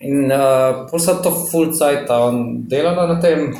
In 0.00 0.32
uh, 0.32 0.86
posebej 0.90 1.22
to 1.24 1.32
full 1.50 1.72
cajt, 1.76 2.10
on 2.10 2.42
delala 2.72 3.06
na 3.12 3.18
tem. 3.20 3.50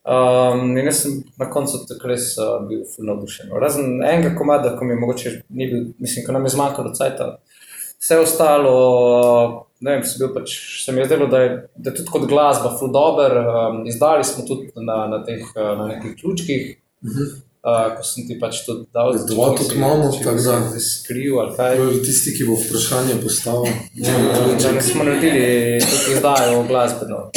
Um, 0.00 0.72
in 0.80 0.88
jaz 0.88 1.02
sem 1.04 1.20
na 1.38 1.50
koncu 1.52 1.82
tako 1.88 2.08
res 2.08 2.32
uh, 2.40 2.56
bil 2.68 2.86
full 2.88 3.08
navdušen. 3.08 3.52
Razen 3.60 4.00
enega 4.00 4.32
komada, 4.38 4.72
ko 4.78 4.88
mi 4.88 4.96
je 4.96 5.00
mogoče 5.00 5.34
ni 5.48 5.68
bil, 5.68 5.90
mislim, 6.00 6.24
ko 6.26 6.36
nam 6.36 6.48
je 6.48 6.54
zmanjkalo 6.56 6.94
cajta. 6.96 7.34
Vse 8.00 8.18
ostalo, 8.24 8.76
ne 9.80 9.96
vem, 9.96 10.02
bil 10.20 10.32
pač, 10.34 10.54
se 10.84 10.92
mi 10.92 11.00
je 11.00 11.06
zdelo, 11.08 11.26
da 11.32 11.42
je, 11.44 11.52
da 11.76 11.90
je 11.90 12.00
tudi 12.00 12.12
kot 12.12 12.26
glasba, 12.28 12.72
zelo 12.78 12.90
dober. 12.94 13.36
Um, 13.40 13.84
izdali 13.88 14.24
smo 14.24 14.44
tudi 14.48 14.70
na, 14.76 15.06
na, 15.12 15.22
teh, 15.24 15.44
uh, 15.54 15.72
na 15.78 15.86
nekih 15.94 16.16
ključkih, 16.20 16.66
uh 17.04 17.14
-huh. 17.14 17.30
uh, 17.64 17.96
ko 17.96 18.04
sem 18.04 18.26
ti 18.28 18.38
pač 18.40 18.64
tudi 18.66 18.84
dal 18.92 19.12
dobro. 19.12 19.34
Dva 19.34 19.48
tudi 19.56 19.74
imamo, 19.76 20.10
tako 20.12 20.36
da 20.36 20.58
si 20.70 20.80
skril. 20.88 21.40
Tisti, 22.04 22.34
ki 22.36 22.48
bo 22.48 22.58
vprašanje 22.60 23.20
postavil. 23.22 23.72
Ja, 23.94 24.18
da 24.62 24.72
ne 24.72 24.82
smo 24.82 25.04
naredili 25.04 25.80
tudi 25.90 26.16
izdajo 26.16 26.62
glasbeno. 26.68 27.30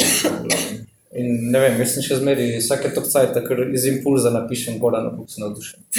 In 1.14 1.50
ne 1.50 1.58
vem, 1.60 1.78
jaz 1.78 1.94
sem 1.94 2.02
še 2.02 2.16
zmeri, 2.18 2.56
vsake 2.58 2.90
to 2.94 3.00
cajt, 3.00 3.36
ker 3.48 3.68
iz 3.72 3.84
impulza 3.86 4.30
napišem, 4.34 4.78
gora 4.82 5.02
na 5.02 5.10
bok 5.14 5.30
se 5.30 5.40
navdušen. 5.40 5.80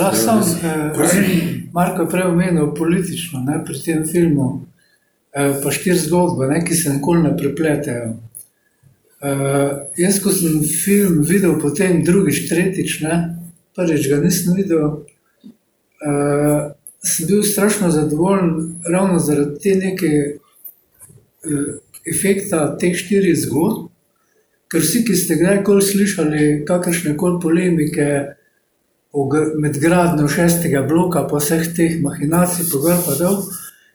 Lahko 0.00 0.16
sam, 0.16 0.40
eh, 0.40 1.60
Marko 1.72 2.02
je 2.02 2.08
prej 2.08 2.22
omenil 2.22 2.74
politično, 2.74 3.40
ne, 3.44 3.64
pri 3.64 3.82
tem 3.84 4.06
filmu, 4.08 4.66
eh, 5.32 5.60
pa 5.62 5.70
štiri 5.70 5.98
zgodbe, 5.98 6.46
ne, 6.48 6.64
ki 6.64 6.74
se 6.74 6.92
nikoli 6.92 7.22
ne 7.22 7.36
prepletejo. 7.36 8.16
Eh, 9.22 9.70
jaz, 9.96 10.22
ko 10.22 10.32
sem 10.32 10.62
film 10.64 11.20
videl, 11.28 11.58
potem 11.60 12.00
drugič, 12.04 12.48
tretjič, 12.48 13.00
ne, 13.04 13.16
prvič 13.76 14.08
ga 14.08 14.16
nisem 14.16 14.56
videl, 14.56 15.04
eh, 16.00 16.72
sem 17.04 17.26
bil 17.28 17.42
strašno 17.42 17.90
zadovoljen 17.90 18.80
ravno 18.88 19.18
zaradi 19.18 19.60
te 19.60 19.74
neke 19.76 20.10
eh, 21.44 21.72
efekta 22.08 22.78
teh 22.80 22.96
štirih 22.96 23.36
zgodb, 23.36 23.90
ker 24.72 24.80
vsi, 24.80 25.04
ki 25.04 25.16
ste 25.16 25.36
kdajkoli 25.36 25.84
slišali 25.84 26.64
kakršne 26.64 27.16
koli 27.20 27.40
polemike, 27.42 28.08
med 29.58 29.78
gradnjo 29.80 30.28
šestega 30.28 30.82
bloka, 30.86 31.24
po 31.28 31.40
vseh 31.40 31.66
teh 31.76 31.98
mahinacij, 32.02 32.68
pogrbov, 32.70 33.48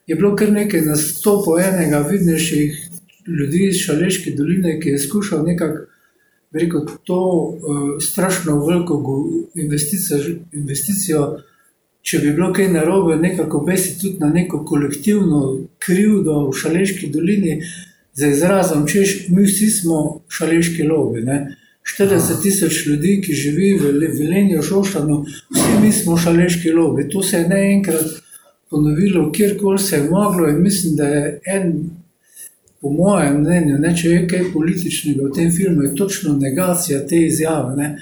je 0.08 0.16
bilo 0.16 0.36
kar 0.36 0.52
nekaj 0.52 0.82
nastopov 0.86 1.60
enega 1.60 2.04
vidnejših 2.10 2.82
ljudi 3.28 3.70
iz 3.70 3.82
Šaleške 3.86 4.36
doline, 4.36 4.80
ki 4.80 4.90
je 4.90 5.00
skušal 5.00 5.46
nekako. 5.46 5.92
Rekel, 6.56 6.86
to 7.04 7.20
uh, 7.20 7.98
strašno 8.00 8.62
veliko 8.66 8.96
investicijo, 9.56 10.20
investicijo, 10.52 11.24
če 12.02 12.20
bi 12.24 12.32
bilo 12.32 12.54
kaj 12.54 12.70
narobe, 12.72 13.18
nekako 13.20 13.60
besi 13.68 13.98
tudi 14.00 14.22
na 14.22 14.30
neko 14.30 14.62
kolektivno 14.66 15.42
krivdo 15.84 16.46
v 16.48 16.54
Šaleški 16.56 17.10
dolini, 17.12 17.58
za 18.16 18.28
izrazom, 18.28 18.88
češ, 18.88 19.28
mi 19.30 19.44
vsi 19.44 19.68
smo 19.70 20.22
šaleški 20.30 20.84
lobi. 20.84 21.22
Ne? 21.22 21.56
40 21.86 22.42
tisoč 22.42 22.86
ljudi, 22.88 23.20
ki 23.22 23.34
živi 23.34 23.74
v 23.78 23.92
Velenju, 24.20 24.62
Šoštanu, 24.62 25.20
vsi 25.54 25.82
mi 25.82 25.92
smo 25.92 26.18
šaleški 26.18 26.72
lobi. 26.72 27.10
To 27.10 27.24
se 27.24 27.38
je 27.38 27.48
ne 27.48 27.62
enkrat 27.74 28.06
ponovilo, 28.70 29.32
kjerkoli 29.32 29.80
se 29.80 29.96
je 29.96 30.10
moglo 30.10 30.50
in 30.50 30.62
mislim, 30.62 30.96
da 30.96 31.08
je 31.08 31.40
en, 31.46 31.90
po 32.82 32.90
mojem 32.90 33.38
mnenju, 33.42 33.78
ne, 33.78 33.94
če 33.98 34.10
je 34.10 34.26
kaj 34.28 34.50
političnega 34.54 35.24
v 35.28 35.32
tem 35.36 35.52
filmu, 35.52 35.82
je 35.82 35.96
točno 35.96 36.36
negacija 36.38 37.06
te 37.08 37.22
izjave. 37.26 37.76
Ne. 37.78 37.96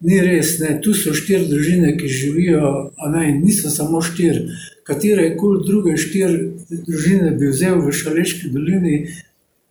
Ni 0.00 0.20
res, 0.20 0.58
ne. 0.60 0.78
tu 0.84 0.92
so 0.94 1.14
štiri 1.16 1.48
družine, 1.48 1.96
ki 1.96 2.08
živijo, 2.08 2.70
a 2.98 3.10
ne, 3.10 3.32
niso 3.40 3.72
samo 3.72 4.02
štiri. 4.04 4.46
Katere 4.84 5.30
koli 5.36 5.64
druge 5.64 5.96
štiri 5.96 6.50
družine 6.68 7.32
bi 7.40 7.48
vzel 7.48 7.80
v 7.80 7.92
Šaleški 7.92 8.52
dolini, 8.52 9.06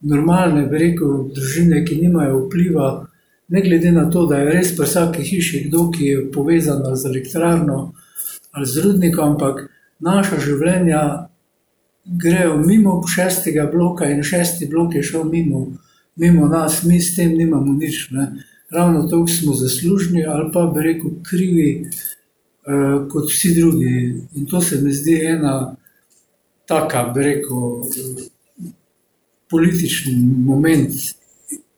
normalne, 0.01 0.65
bi 0.69 0.85
rekel, 0.87 1.27
družine, 1.35 1.85
ki 1.85 2.01
nimajo 2.01 2.47
vpliva 2.47 2.87
ne 3.47 3.61
glede 3.61 3.91
na 3.91 4.09
to, 4.09 4.25
da 4.25 4.37
je 4.37 4.51
res 4.51 4.71
pri 4.77 4.85
vsaki 4.87 5.23
hiši 5.23 5.65
kdo, 5.67 5.89
ki 5.91 6.05
je 6.05 6.31
povezan 6.31 6.81
z 6.95 7.05
elektrarno 7.09 7.93
ali 8.53 8.65
z 8.65 8.83
rudnikom, 8.85 9.31
ampak 9.33 9.69
naša 9.99 10.37
življenja 10.39 11.01
grejo 12.05 12.57
mimo 12.57 12.99
šestega 13.07 13.65
bloka 13.71 14.09
in 14.11 14.23
šesti 14.23 14.67
blok 14.69 14.95
je 14.95 15.03
šel 15.03 15.23
mimo, 15.23 15.67
mimo 16.15 16.47
nas, 16.47 16.83
mi 16.83 17.01
s 17.01 17.15
tem 17.15 17.33
nimamo 17.37 17.73
nič. 17.73 18.09
Ne. 18.11 18.27
Ravno 18.69 19.07
to 19.07 19.25
smo 19.27 19.53
zaslužni 19.53 20.25
ali 20.25 20.51
pa 20.53 20.65
bi 20.75 20.81
rekel 20.81 21.11
krivi 21.23 21.69
uh, 21.81 23.07
kot 23.09 23.31
vsi 23.31 23.53
drugi. 23.55 23.95
In 24.35 24.45
to 24.45 24.61
se 24.61 24.81
mi 24.81 24.93
zdi 24.93 25.17
ena 25.25 25.75
taka, 26.67 27.03
bi 27.15 27.23
rekel, 27.23 27.83
politični 29.49 30.15
moment 30.45 30.91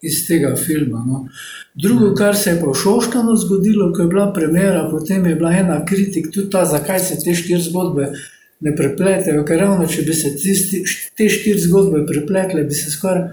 iz 0.07 0.21
tega 0.27 0.55
filma. 0.55 1.03
No. 1.07 1.25
Drugo, 1.73 2.13
kar 2.15 2.35
se 2.35 2.49
je 2.49 2.59
pa 2.61 2.69
v 2.69 2.77
Šoštanu 2.83 3.35
zgodilo, 3.35 3.91
ko 3.93 4.01
je 4.01 4.07
bila 4.07 4.29
premjera, 4.33 4.87
potem 4.91 5.25
je 5.25 5.35
bila 5.35 5.51
ena 5.51 5.85
kritika 5.85 6.31
tudi 6.31 6.49
ta, 6.49 6.65
zakaj 6.65 6.99
se 6.99 7.17
te 7.23 7.35
štiri 7.35 7.61
zgodbe 7.61 8.13
ne 8.59 8.75
prepletejo. 8.75 9.43
Ker 9.45 9.59
ravno, 9.59 9.87
če 9.87 10.05
bi 10.07 10.13
se 10.13 10.35
tisti, 10.37 10.83
te 11.17 11.29
štiri 11.29 11.59
zgodbe 11.67 12.05
prepletle, 12.07 12.63
bi 12.63 12.77
se 12.77 12.91
skoraj 12.91 13.27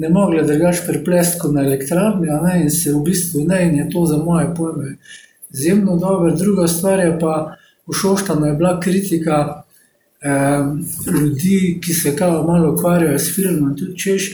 ne 0.00 0.08
mogle 0.08 0.42
drugače 0.46 0.84
preplesti 0.86 1.40
kot 1.40 1.54
na 1.54 1.64
elektrarni, 1.64 2.28
ne, 2.44 2.60
in 2.62 2.70
se 2.70 2.92
v 2.92 3.02
bistvu 3.04 3.44
ne, 3.48 3.64
in 3.68 3.78
je 3.78 3.88
to 3.90 4.04
za 4.06 4.16
moje 4.16 4.52
pojme 4.56 4.96
izjemno 5.50 5.96
dobro. 5.96 6.36
Druga 6.36 6.68
stvar 6.68 7.00
je 7.00 7.18
pa 7.20 7.56
v 7.86 7.96
Šoštanu 8.02 8.46
je 8.46 8.54
bila 8.54 8.80
kritika 8.80 9.62
eh, 10.22 10.62
ljudi, 11.20 11.80
ki 11.82 11.92
se 11.92 12.16
kao 12.16 12.42
malo 12.46 12.72
ukvarjajo 12.72 13.18
s 13.18 13.34
filmom, 13.34 13.76
tudi 13.76 13.98
češ 13.98 14.30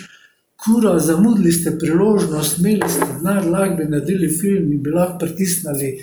kura, 0.66 0.98
zamudili 0.98 1.52
ste 1.52 1.78
priložnost, 1.78 2.58
imeli 2.58 2.90
ste 2.90 3.06
denar, 3.14 3.46
lahko 3.46 3.76
bi 3.76 3.88
naredili 3.90 4.28
film 4.28 4.72
in 4.72 4.82
bi 4.82 4.90
lahko 4.90 5.18
pritisnili 5.18 5.94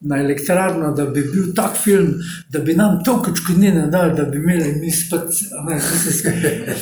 na 0.00 0.18
elektrarno, 0.20 0.92
da 0.96 1.06
bi 1.06 1.22
bil 1.22 1.54
tak 1.54 1.76
film, 1.76 2.14
da 2.48 2.58
bi 2.58 2.74
nam 2.74 3.02
to 3.04 3.22
kočkodnine 3.22 3.86
dali, 3.86 4.16
da 4.16 4.24
bi 4.24 4.38
imeli 4.38 4.72
mi 4.80 4.90
spet. 4.90 5.28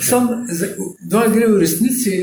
Sam, 0.02 0.28
dva 1.10 1.26
gre 1.34 1.48
v 1.50 1.58
resnici, 1.58 2.18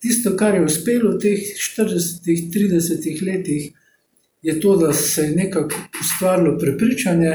tisto, 0.00 0.36
kar 0.36 0.54
je 0.54 0.64
uspelo 0.64 1.14
v 1.14 1.20
teh 1.24 1.54
40-30 1.78 3.24
letih, 3.26 3.72
je 4.42 4.60
to, 4.60 4.76
da 4.76 4.92
se 4.92 5.22
je 5.22 5.36
nekako 5.36 5.74
ustvarilo 6.00 6.58
prepričanje, 6.58 7.32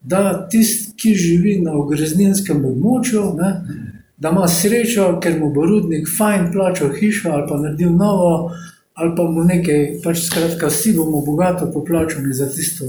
da 0.00 0.48
tisti, 0.50 0.92
ki 0.96 1.14
živi 1.16 1.58
na 1.60 1.72
ogrezninskem 1.80 2.64
območju, 2.64 3.22
ne, 3.36 3.52
da 4.24 4.30
ima 4.30 4.46
srečo, 4.48 5.18
ker 5.20 5.34
mu 5.40 5.50
bo 5.52 5.66
rudnik 5.68 6.06
fajn 6.18 6.46
plačal 6.52 6.92
hišo 6.96 7.28
ali 7.30 7.44
pa 7.48 7.58
naredil 7.60 7.90
novo, 7.92 8.52
ali 8.94 9.12
pa 9.16 9.24
mu 9.28 9.44
nekaj, 9.44 9.82
pač 10.04 10.22
skratka, 10.28 10.70
vsi 10.72 10.94
bomo 10.96 11.20
bogato 11.26 11.68
poplačali 11.74 12.32
za 12.32 12.46
tisto, 12.48 12.88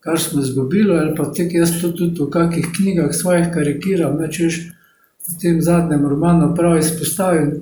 kar 0.00 0.20
smo 0.20 0.40
izgubili. 0.40 0.96
Ali 0.96 1.12
pa 1.16 1.26
tek 1.36 1.52
jaz 1.54 1.74
to 1.82 1.90
tudi 1.92 2.22
v 2.22 2.30
kakih 2.30 2.70
knjigah 2.76 3.12
svojih 3.12 3.52
karikiram, 3.52 4.16
nečeš 4.16 4.58
v 5.28 5.36
tem 5.42 5.60
zadnjem 5.60 6.08
romanu 6.08 6.54
prav 6.56 6.78
izpostavim. 6.78 7.52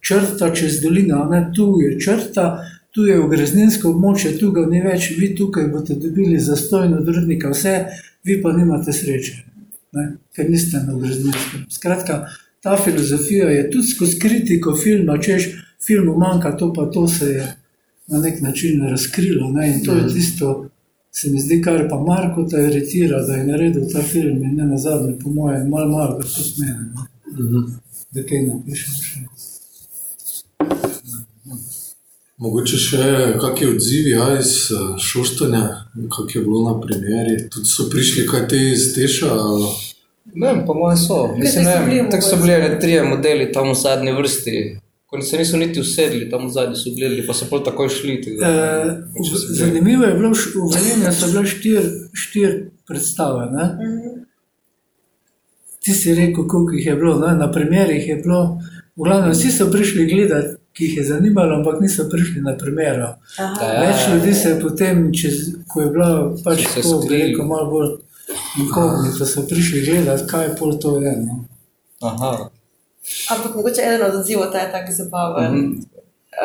Črta 0.00 0.54
čez 0.54 0.78
dolino, 0.82 1.24
ne 1.26 1.42
tu 1.56 1.72
je 1.82 1.98
črta, 1.98 2.46
tu 2.94 3.10
je 3.10 3.18
ogrezninsko 3.18 3.90
območje, 3.90 4.36
tu 4.38 4.54
ga 4.54 4.68
ni 4.70 4.78
več, 4.86 5.10
vi 5.18 5.34
tukaj 5.34 5.72
boste 5.74 5.98
dobili 5.98 6.38
zastojno 6.38 7.02
drudnika, 7.02 7.50
vse, 7.50 7.76
vi 8.22 8.38
pa 8.42 8.54
nimate 8.54 8.94
sreče 8.94 9.57
ne, 9.92 10.04
ker 10.36 10.50
niste 10.50 10.80
na 10.86 10.94
ogrezninskem. 10.96 11.66
Skratka, 11.70 12.26
ta 12.62 12.76
filozofija 12.84 13.50
je 13.50 13.70
tudi 13.70 13.86
skozi 13.86 14.18
kritiko 14.18 14.76
filma, 14.76 15.18
češ 15.18 15.48
filmu 15.86 16.16
manjka 16.18 16.56
to, 16.56 16.72
pa 16.72 16.86
to 16.90 17.08
se 17.08 17.30
je 17.30 17.46
na 18.08 18.18
nek 18.18 18.40
način 18.40 18.82
razkrilo. 18.90 19.50
Ne, 19.52 19.68
in 19.74 19.84
to 19.84 19.94
je 19.94 20.02
mhm. 20.02 20.14
tisto, 20.14 20.68
se 21.12 21.30
mi 21.30 21.40
zdi, 21.40 21.62
kar 21.62 21.88
pa 21.90 22.00
Marko 22.00 22.44
ta 22.50 22.60
iritira, 22.60 23.22
da 23.22 23.36
je 23.36 23.46
naredil 23.46 23.88
ta 23.92 24.02
film 24.02 24.44
in 24.44 24.56
ne 24.56 24.66
na 24.66 24.78
zadnje, 24.78 25.18
po 25.22 25.30
mojem, 25.30 25.68
malo, 25.68 25.88
malo, 25.88 26.18
kar 26.20 26.26
to 26.26 26.42
smene. 26.42 26.92
Mhm. 27.32 27.74
Da 28.10 28.22
kaj 28.24 28.46
napišem 28.46 29.02
še. 29.02 29.27
Mogoče 32.38 32.78
še 32.78 32.98
kakšni 33.40 33.66
odzivi 33.66 34.10
ja, 34.10 34.38
iz 34.38 34.70
eh, 34.70 34.98
Šoštanja, 35.00 35.62
kako 36.08 36.28
je 36.34 36.42
bilo 36.42 36.60
na 36.64 36.74
premjeri. 36.80 37.48
Tudi 37.50 37.66
so 37.66 37.88
prišli 37.90 38.26
kaj 38.26 38.48
te 38.48 38.60
iz 38.70 38.94
Teša. 38.94 39.30
ali- 39.32 39.72
Ne, 40.34 40.46
vem, 40.46 40.60
po 40.66 40.74
mojem 40.74 40.98
so. 40.98 41.34
Mislim, 41.36 41.64
ne, 41.64 42.06
tako 42.10 42.22
so 42.22 42.36
bili 42.36 42.78
trije 42.80 43.02
modeli 43.02 43.52
tam 43.52 43.70
v 43.70 43.74
zadnji 43.74 44.12
vrsti. 44.12 44.78
Ko 45.06 45.20
se 45.22 45.38
niso 45.38 45.56
niti 45.56 45.80
usedli, 45.80 46.30
tam 46.30 46.50
zadnji 46.50 46.76
so 46.76 46.90
gledali, 46.94 47.26
pa 47.26 47.34
so 47.34 47.46
pol 47.50 47.64
takoj 47.64 47.88
šli. 47.88 48.20
tako 48.22 48.44
E, 48.44 48.96
zanimivo 49.50 50.04
je 50.04 50.14
bilo, 50.14 50.30
v 50.30 50.68
Velenju 50.74 51.12
so 51.12 51.26
bile 51.26 51.46
štiri 51.46 51.82
štir 52.14 52.50
predstave. 52.86 53.48
Ne? 53.50 53.66
Ti 55.80 55.94
si 55.94 56.14
rekel, 56.14 56.46
koliko 56.46 56.72
jih 56.72 56.86
je 56.86 56.94
bilo, 56.94 57.18
ne? 57.18 57.34
na 57.36 57.50
premjerih 57.52 58.08
je 58.08 58.16
bilo, 58.16 58.60
v 58.96 59.02
glavnem 59.02 59.32
vsi 59.32 59.50
so 59.50 59.70
prišli 59.72 60.06
gledati, 60.06 60.56
ki 60.78 60.84
jih 60.84 60.96
je 60.96 61.04
zanimalo, 61.04 61.56
ampak 61.56 61.80
niso 61.80 62.04
prišli 62.10 62.40
na. 62.40 62.54
Aha. 62.54 63.64
Ja, 63.66 63.80
Več 63.82 64.04
ljudi 64.12 64.34
se 64.34 64.48
je 64.48 64.60
potem, 64.60 65.00
čez, 65.12 65.38
ko 65.66 65.80
je 65.82 65.88
bila 65.90 66.10
pač 66.44 66.62
tako, 66.74 67.00
rekel, 67.10 67.46
malo 67.46 67.66
bolj 67.72 67.88
inkognito, 68.62 69.26
so 69.26 69.42
prišli 69.50 69.82
gledati, 69.88 70.26
kaj 70.30 70.46
je 70.46 70.52
pol 70.60 70.78
to 70.78 71.00
je. 71.02 71.16
No? 71.24 71.40
Aha. 72.06 72.30
Ampak 73.34 73.56
mogoče 73.58 73.82
eden 73.82 74.06
od 74.06 74.20
odzivov 74.20 74.52
ta 74.52 74.62
je 74.62 74.70
tako 74.72 74.92
zabaven. 74.92 75.52
Mm 75.52 75.58
-hmm. 75.58 75.82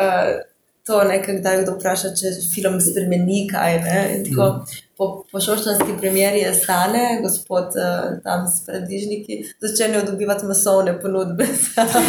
uh, 0.02 0.42
to 0.86 1.04
nekaj, 1.04 1.38
kdaj 1.38 1.62
kdo 1.62 1.76
vpraša, 1.78 2.10
če 2.18 2.34
film 2.54 2.80
spremeni 2.80 3.46
kaj. 3.52 3.78
Ne? 3.86 4.00
In 4.16 4.24
Tako, 4.24 4.48
mm. 4.50 4.83
Po, 4.96 5.24
po 5.32 5.40
šoštanski 5.40 5.92
premjeri 6.00 6.38
je 6.38 6.54
stane, 6.54 7.20
gospod 7.22 7.64
uh, 7.64 8.22
tam 8.22 8.46
s 8.46 8.66
predižniki, 8.66 9.44
začenjajo 9.60 10.04
dobivati 10.10 10.46
masovne 10.46 11.00
ponudbe. 11.00 11.46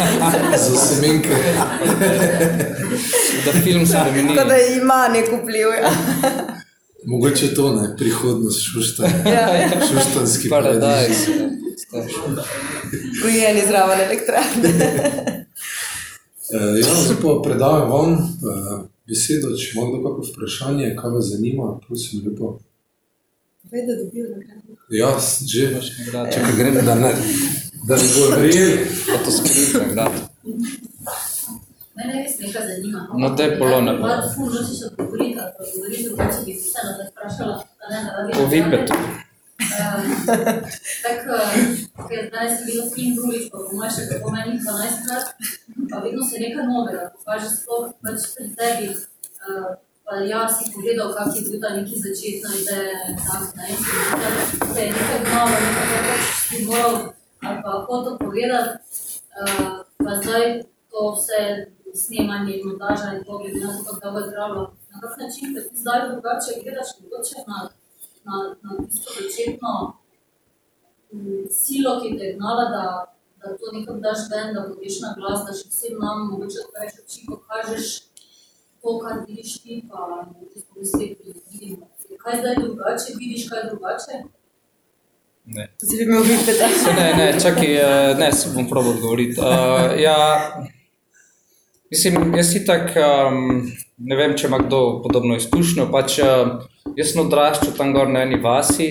Za 0.68 0.76
semenke. 0.76 1.28
Da 3.44 3.52
film 3.64 3.86
spremeni. 3.86 4.36
Tako 4.36 4.48
da 4.48 4.56
ima 4.82 5.08
nek 5.08 5.26
vpliv. 5.42 5.68
Ja. 5.82 5.90
Mogoče 7.06 7.54
to 7.54 7.72
ne, 7.74 7.96
prihodnost 7.98 8.60
Šoštanja. 8.62 9.28
Ja. 9.32 9.68
Šoštanski 9.88 10.48
paradajz. 10.48 11.16
Rojeni 13.24 13.62
zraven 13.68 14.00
elektrarne. 14.00 14.70
Uh, 16.54 16.78
ja, 16.80 16.94
zdaj 16.94 17.16
pa 17.22 17.40
predajam 17.44 17.90
vam 17.90 18.12
uh, 18.12 18.80
besedo, 19.08 19.50
če 19.58 19.72
ima 19.74 19.88
kdo 19.90 20.02
kakšno 20.04 20.30
vprašanje, 20.30 20.94
kaj 20.98 21.10
vas 21.10 21.32
zanima, 21.32 21.72
prosim, 21.86 22.22
lepo. 22.26 22.58
Veš, 23.70 23.82
da 23.86 23.94
dobijo 24.02 24.26
nagrado. 24.36 24.72
Ja, 24.88 25.10
že, 25.52 25.80
nagrado. 25.98 26.32
čakaj, 26.32 26.52
grem, 26.56 26.74
da 26.74 26.94
ne, 26.94 27.12
da 27.88 27.96
ne 27.96 28.06
bo 28.14 28.36
verjeli. 28.36 28.86
Pa 29.06 29.24
to 29.24 29.30
skriti 29.30 29.78
nagrado. 29.78 30.20
Mene 31.96 32.12
res 32.22 32.38
nekaj 32.38 32.62
zanima. 32.68 33.08
No, 33.18 33.30
daj 33.38 33.58
Polona. 33.58 33.92
Pa 34.00 34.08
da 34.08 34.28
smo 34.32 34.50
že 34.52 34.62
še 34.68 34.90
odgovorili, 34.90 35.38
ali 35.40 35.52
pa 35.56 35.64
odgovorili 35.64 36.02
drugače, 36.08 36.42
bi 36.46 36.54
se 36.54 36.68
vseeno 36.68 36.90
zdaj 36.96 37.08
vprašala, 37.10 37.54
a 37.82 37.84
ne, 37.92 37.98
da 38.04 38.38
Po 38.38 38.44
Vipetu. 38.52 38.98
Tako, 41.06 41.38
ker 42.08 42.28
danes 42.32 42.58
sem 42.58 42.66
bila 42.68 42.84
film 42.94 43.16
drugič, 43.16 43.48
pa 43.52 43.64
po 43.64 43.78
mojem 43.78 43.92
še 43.96 44.20
po 44.22 44.34
meni 44.34 44.60
12 44.60 45.02
krat, 45.06 45.26
pa 45.90 46.02
vedno 46.04 46.28
se 46.28 46.42
nekaj 46.44 46.68
novega 46.68 47.08
pokaže, 47.16 47.50
sploh 47.56 47.90
pač 48.04 48.28
pri 48.36 48.48
tebi. 48.60 48.88
Pa 49.40 49.50
ja, 50.14 50.48
si 50.48 50.72
pogledal, 50.72 51.14
kak 51.14 51.34
je 51.34 51.42
bil 51.50 51.60
ta 51.60 51.74
neki 51.74 51.98
začetna 51.98 52.50
ideja, 52.54 52.98
tak, 53.26 53.42
ne, 53.56 53.64
in 53.70 53.78
se 54.74 54.80
je 54.80 54.92
nekaj 54.92 55.20
gnalo, 55.26 55.50
nekaj 55.50 56.02
pač 56.08 56.24
si 56.46 56.64
moral 56.64 56.94
ali 57.42 57.62
pa 57.62 57.72
hotel 57.88 58.18
povedati, 58.18 58.70
eh, 59.42 59.82
pa 60.04 60.12
zdaj 60.22 60.62
to 60.90 61.00
vse 61.14 61.40
snemanje, 61.94 62.62
montaža 62.64 63.12
in 63.14 63.24
to, 63.24 63.38
glede 63.38 63.60
na 63.60 63.72
to, 63.72 63.84
kako 63.84 64.00
dolgo 64.00 64.18
je 64.18 64.30
trajalo. 64.30 64.62
Na 64.90 65.00
kak 65.00 65.18
način, 65.18 65.54
ker 65.54 65.62
ti 65.68 65.76
zdaj 65.76 66.08
drugače 66.08 66.50
gledaš, 66.62 66.88
mogoče 67.02 67.38
na, 67.46 67.58
na, 68.24 68.34
na 68.62 68.70
tisto 68.86 69.10
začetno 69.18 69.72
mm, 71.12 71.44
silo, 71.50 72.00
ki 72.00 72.18
te 72.18 72.24
je 72.24 72.34
gnala, 72.38 72.64
da, 72.74 72.84
da 73.40 73.56
to 73.58 73.72
nekam 73.72 74.00
daš 74.00 74.18
ven, 74.30 74.54
da 74.54 74.68
podiš 74.68 75.00
na 75.00 75.14
glas, 75.18 75.44
da 75.46 75.52
še 75.54 75.68
vsem 75.70 75.98
nam 75.98 76.28
mogoče 76.30 76.66
več 76.78 76.98
oči 77.02 77.26
pokažeš 77.26 78.05
to, 78.86 78.98
kar 79.02 79.16
vidiš 79.26 79.62
ti, 79.62 79.82
pa 79.90 80.26
smo 80.62 80.82
vsi 80.82 81.16
vidimo. 81.50 81.88
Kaj 82.22 82.40
zdaj 82.40 82.54
drugače, 82.62 83.12
vidiš 83.18 83.48
kaj 83.50 83.68
drugače? 83.70 84.14
Ne. 85.46 85.68
Zdaj 85.82 85.98
bi 85.98 86.04
imel 86.04 86.22
vipeta. 86.22 86.68
Ne, 87.00 87.08
ne, 87.18 87.40
čakaj, 87.42 87.74
eh, 87.76 88.14
ne, 88.18 88.32
se 88.32 88.50
bom 88.54 88.68
probal 88.70 88.90
odgovoriti. 88.90 89.40
Uh, 89.40 90.00
ja, 90.00 90.16
mislim, 91.90 92.34
jaz 92.34 92.52
si 92.52 92.64
tak, 92.66 92.94
um, 92.98 93.66
ne 93.96 94.16
vem, 94.16 94.36
če 94.38 94.46
ima 94.46 94.58
kdo 94.58 94.80
podobno 95.02 95.36
izkušnjo, 95.36 95.88
pač 95.92 96.18
uh, 96.22 96.66
jaz 96.98 97.12
sem 97.12 97.22
odraščal 97.22 97.74
tam 97.78 97.94
gor 97.94 98.10
na 98.10 98.22
eni 98.26 98.38
vasi 98.42 98.90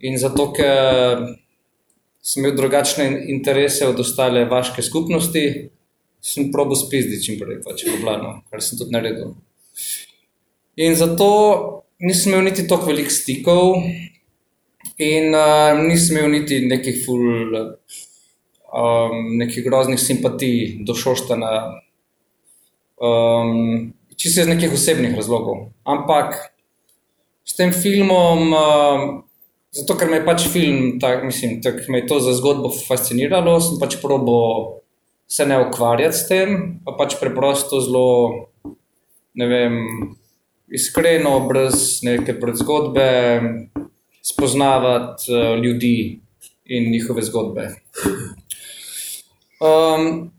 in 0.00 0.16
zato, 0.20 0.50
ker 0.56 1.26
sem 2.20 2.42
imel 2.42 2.56
drugačne 2.56 3.06
interese 3.32 3.88
od 3.88 4.00
ostale 4.00 4.44
vaške 4.48 4.82
skupnosti, 4.82 5.46
sem 6.26 6.50
probil 6.52 6.78
spizdi 6.78 7.20
čim 7.22 7.38
prej, 7.38 7.60
pač 7.62 7.84
v 7.84 7.94
Ljubljano, 7.94 8.40
kar 8.50 8.64
sem 8.64 8.78
tudi 8.80 8.94
naredil. 8.94 9.36
In 10.82 10.98
zato 10.98 11.28
nisem 12.02 12.34
imel 12.34 12.50
niti 12.50 12.66
toliko 12.66 12.90
velikih 12.90 13.14
stikov, 13.14 13.78
In 14.96 15.34
uh, 15.34 15.76
nisem 15.76 16.16
imel 16.16 16.30
niti 16.38 16.62
nekih 16.64 17.02
ful, 17.04 17.52
um, 18.72 19.16
nekih 19.36 19.64
groznih 19.64 20.00
simpatij 20.00 20.78
do 20.88 20.94
Šoštana, 20.96 21.50
um, 22.96 23.92
čisto 24.16 24.40
iz 24.40 24.48
nekih 24.48 24.72
osebnih 24.72 25.12
razlogov. 25.16 25.68
Ampak 25.84 26.38
s 27.44 27.58
tem 27.58 27.76
filmom, 27.76 28.56
um, 28.56 29.04
zato 29.68 29.98
ker 30.00 30.08
me 30.08 30.22
je 30.22 30.26
pač 30.30 30.48
film, 30.48 30.96
tak, 31.00 31.28
mislim, 31.28 31.60
tak, 31.60 31.84
me 31.92 32.00
je 32.00 32.08
to 32.08 32.20
za 32.24 32.32
zgodbo 32.40 32.72
fasciniralo, 32.72 33.60
sem 33.60 33.76
pač 33.76 34.00
probo 34.00 34.80
se 35.28 35.46
ne 35.46 35.58
ukvarjati 35.66 36.16
s 36.16 36.28
tem, 36.28 36.56
pa 36.84 36.94
pač 36.98 37.16
preprosto 37.20 37.80
zelo, 37.82 38.06
ne 39.34 39.48
vem, 39.50 39.74
iskreno, 40.68 41.40
brez 41.48 42.00
neke 42.06 42.34
predzgodbe 42.40 43.10
spoznavati 44.22 45.30
uh, 45.32 45.58
ljudi 45.64 46.20
in 46.64 46.90
njihove 46.90 47.22
zgodbe. 47.22 47.68
Um, 49.62 50.30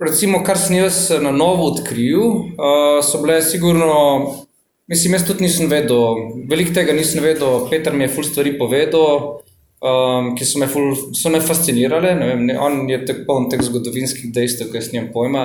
recimo, 0.00 0.42
kar 0.44 0.58
sem 0.58 0.76
jaz 0.76 1.10
na 1.20 1.32
novo 1.32 1.68
odkril, 1.72 2.22
uh, 2.24 3.00
so 3.04 3.20
bile 3.22 3.42
sigurno, 3.42 4.46
mislim, 4.86 5.18
jaz 5.18 5.26
tudi 5.28 5.44
nisem 5.44 5.68
vedel, 5.70 6.24
veliko 6.48 6.74
tega 6.74 6.96
nisem 6.96 7.22
vedel, 7.24 7.68
Peter 7.70 7.92
mi 7.94 8.08
je 8.08 8.14
ful 8.16 8.24
stvari 8.24 8.56
povedal, 8.58 9.44
um, 9.84 10.32
ki 10.38 10.48
so 10.48 10.62
me, 10.62 10.68
ful, 10.70 10.94
so 11.16 11.32
me 11.32 11.42
fascinirale. 11.44 12.14
Ne 12.18 12.30
vem, 12.32 12.46
ne, 12.48 12.56
on 12.60 12.88
je 12.90 13.02
tako 13.04 13.26
poln 13.28 13.50
teh 13.52 13.62
zgodovinskih 13.64 14.32
dejstev, 14.34 14.72
ki 14.72 14.80
jaz 14.80 14.90
nimam 14.94 15.12
pojma. 15.14 15.44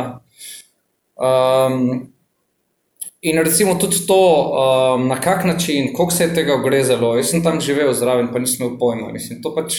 Um, 1.20 2.10
In 3.22 3.36
recimo 3.44 3.76
tudi 3.76 4.06
to, 4.08 4.16
um, 4.16 5.08
na 5.08 5.18
kak 5.20 5.44
način, 5.44 5.94
koliko 5.94 6.12
se 6.16 6.24
je 6.24 6.36
tega 6.36 6.54
ogrezalo. 6.56 7.18
Jaz 7.18 7.34
sem 7.34 7.44
tam 7.44 7.60
živel 7.62 7.92
zraven, 7.94 8.30
pa 8.32 8.40
nisem 8.40 8.64
imel 8.66 8.78
pojma. 8.80 9.10
Mislim, 9.12 9.42
to 9.44 9.52
pač, 9.56 9.76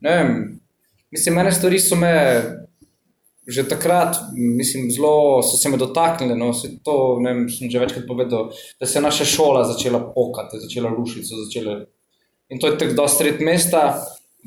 ne 0.00 0.12
vem, 0.16 0.36
mislim, 1.10 1.34
mene 1.34 1.52
stvari 1.52 1.80
so 1.82 1.98
me 1.98 2.12
že 3.46 3.64
takrat, 3.66 4.16
mislim, 4.36 4.90
zelo 4.94 5.42
so 5.42 5.56
se 5.58 5.68
me 5.68 5.76
dotaknile. 5.76 6.36
No, 6.38 6.52
se 6.54 6.70
to, 6.84 7.18
ne 7.20 7.32
vem, 7.34 7.48
sem 7.50 7.70
že 7.70 7.82
večkrat 7.82 8.06
povedal, 8.06 8.52
da 8.80 8.86
se 8.86 8.98
je 8.98 9.02
naša 9.02 9.24
šola 9.24 9.64
začela 9.64 9.98
pokati, 10.14 10.62
začela 10.62 10.94
rušiti, 10.94 11.26
so 11.26 11.42
začele. 11.42 11.80
In 12.52 12.60
to 12.60 12.68
je 12.68 12.78
tako 12.78 12.98
dosti 13.02 13.24
sred 13.24 13.40
mesta. 13.40 13.82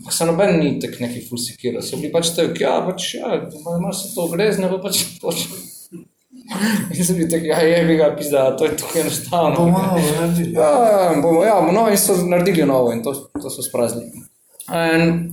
Pa 0.05 0.11
se 0.11 0.25
noben 0.25 0.59
ni 0.59 0.79
tako 0.79 0.95
neki 0.99 1.23
fulsikiral. 1.29 1.81
So 1.81 1.97
bili 1.97 2.11
pač 2.11 2.33
tako, 2.35 2.59
ja, 2.59 2.75
pač, 2.83 3.13
ja, 3.15 3.37
malo 3.63 3.93
se 3.95 4.11
to 4.15 4.25
ogrezne, 4.27 4.69
pa 4.69 4.81
pač 4.83 5.05
točno. 5.21 5.61
In 6.93 7.05
sem 7.05 7.15
bil 7.17 7.29
tako, 7.31 7.47
ja, 7.47 7.61
je 7.63 7.85
bi 7.87 7.95
ga 7.97 8.11
pizda, 8.17 8.49
to 8.57 8.67
je 8.67 8.75
tako 8.77 8.99
enostavno. 8.99 9.55
Bomo 9.55 9.79
malo 9.79 10.01
naredili. 10.19 10.51
Ja, 10.53 11.13
bomo, 11.21 11.45
ja, 11.45 11.55
no, 11.71 11.87
in 11.89 11.97
so 11.97 12.17
naredili 12.27 12.67
novo 12.67 12.91
in 12.93 13.01
to, 13.03 13.15
to 13.41 13.49
so 13.49 13.63
spraznili. 13.63 14.25
In, 14.67 15.31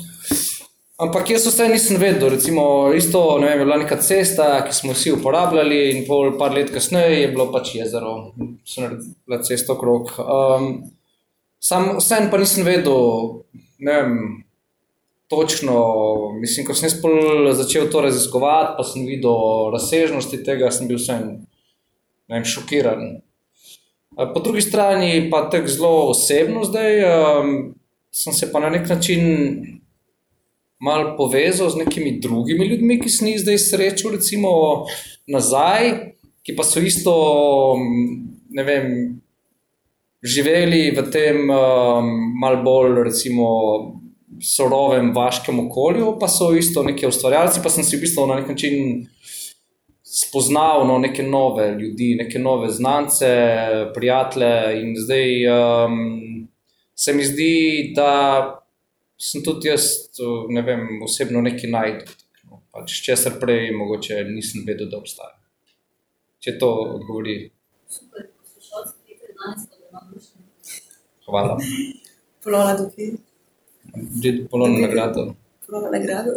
ampak 1.02 1.34
jaz 1.34 1.50
vse 1.50 1.68
nisem 1.68 1.98
vedel, 2.00 2.30
recimo, 2.36 2.64
isto, 2.96 3.24
ne 3.42 3.50
vem, 3.50 3.58
je 3.58 3.66
bila 3.66 3.82
neka 3.82 3.98
cesta, 4.00 4.48
ki 4.64 4.78
smo 4.78 4.94
vsi 4.96 5.12
uporabljali 5.18 5.82
in 5.90 6.06
pol 6.06 6.36
par 6.38 6.54
let 6.54 6.72
kasneje 6.72 7.20
je 7.20 7.28
bilo 7.34 7.50
pač 7.52 7.74
jezero, 7.76 8.16
so 8.64 8.86
naredila 8.86 9.42
cesta 9.44 9.74
okrog. 9.74 10.14
Um, 10.22 10.74
sam 11.62 11.96
vsem 11.98 12.30
pa 12.30 12.40
nisem 12.42 12.66
vedel, 12.66 13.42
ne 13.78 13.98
vem, 13.98 14.16
točno, 15.30 15.76
mislim, 16.40 16.66
ko 16.66 16.74
sem 16.74 16.90
začel 17.54 17.88
to 17.90 18.00
raziskovati, 18.04 18.74
pa 18.76 18.84
sem 18.84 19.06
videl 19.06 19.70
razsežnosti 19.72 20.42
tega, 20.44 20.70
sem 20.70 20.90
bil 20.90 20.98
vsem, 21.00 21.46
vem, 22.28 22.44
šokiran. 22.44 23.22
A 24.16 24.26
Po 24.34 24.40
drugi 24.44 24.60
strani 24.60 25.30
pa 25.30 25.46
tako 25.50 25.68
zelo 25.68 25.92
osebno 26.10 26.64
zdaj, 26.68 26.98
um, 27.04 27.54
sem 28.12 28.32
se 28.32 28.50
pa 28.52 28.60
na 28.60 28.68
nek 28.70 28.88
način 28.88 29.22
mal 30.78 31.16
povezal 31.16 31.70
z 31.70 31.80
nekimi 31.86 32.18
drugimi 32.20 32.66
ljudmi, 32.66 33.00
ki 33.00 33.08
sem 33.08 33.28
jih 33.28 33.40
zdaj 33.40 33.58
srečal, 33.58 34.18
recimo 34.18 34.50
nazaj, 35.30 36.12
ki 36.42 36.56
pa 36.58 36.66
so 36.66 36.82
isto, 36.82 37.14
um, 37.72 38.28
ne 38.50 38.64
vem, 38.68 39.21
živeli 40.22 40.90
v 40.94 41.02
tem 41.10 41.50
um, 41.50 42.12
mal 42.40 42.62
bolj, 42.62 43.02
recimo, 43.04 43.48
surovem 44.42 45.12
vaškem 45.14 45.58
okolju, 45.66 46.16
pa 46.20 46.28
so 46.28 46.52
isto 46.56 46.82
neki 46.82 47.06
ustvarjalci, 47.06 47.60
pa 47.62 47.70
sem 47.70 47.84
si 47.84 47.96
v 47.96 48.06
bistvu 48.06 48.26
na 48.26 48.40
nek 48.40 48.48
način 48.54 49.06
spoznal 50.12 50.86
no, 50.86 50.98
neke 50.98 51.22
nove 51.22 51.70
ljudi, 51.78 52.14
neke 52.18 52.38
nove 52.38 52.70
znance, 52.70 53.28
prijatelje. 53.94 54.80
In 54.82 54.96
zdaj 54.96 55.46
um, 55.52 56.48
se 56.94 57.12
mi 57.12 57.24
zdi, 57.24 57.92
da 57.96 58.10
sem 59.18 59.44
tudi 59.44 59.68
jaz, 59.68 59.86
ne 60.48 60.62
vem, 60.62 61.02
osebno 61.02 61.42
nekaj 61.42 61.70
najdel. 61.70 62.16
No, 62.50 62.62
pač 62.74 62.98
česar 63.06 63.38
prej 63.40 63.70
mogoče 63.76 64.24
nisem 64.28 64.66
vedel, 64.66 64.90
da 64.90 65.00
obstaja. 65.00 65.38
Če 66.42 66.58
to 66.58 66.72
odgovori. 66.98 67.38
Super, 67.88 68.26
poslušalci, 68.42 69.20
13 69.38 69.71
hvala. 71.32 71.56
Polona 72.44 72.76
tukaj, 72.76 73.08
Že 74.18 74.46
ponovno 74.46 74.78
nagrado. 74.78 75.34
polona 75.64 75.88
nagrado. 75.90 76.32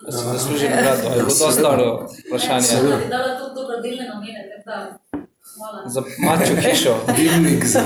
A 0.00 0.10
Si 0.10 0.24
zasluži 0.26 0.66
nagrado. 0.66 1.02
Je 1.02 1.12
bilo 1.12 1.24
dosta 1.24 1.52
staro 1.52 1.86
vprašanje. 2.20 2.66
Ti 2.66 3.08
dala 3.08 3.38
tudi 3.38 3.54
dobrodelne 3.54 4.04
namene, 4.04 4.40
tako 4.44 4.62
da 4.66 4.76
hvala. 5.50 5.78
Za 5.86 6.00
mačjo 6.18 6.56
hišo. 6.58 6.94
Dimnik 7.16 7.62
za. 7.64 7.82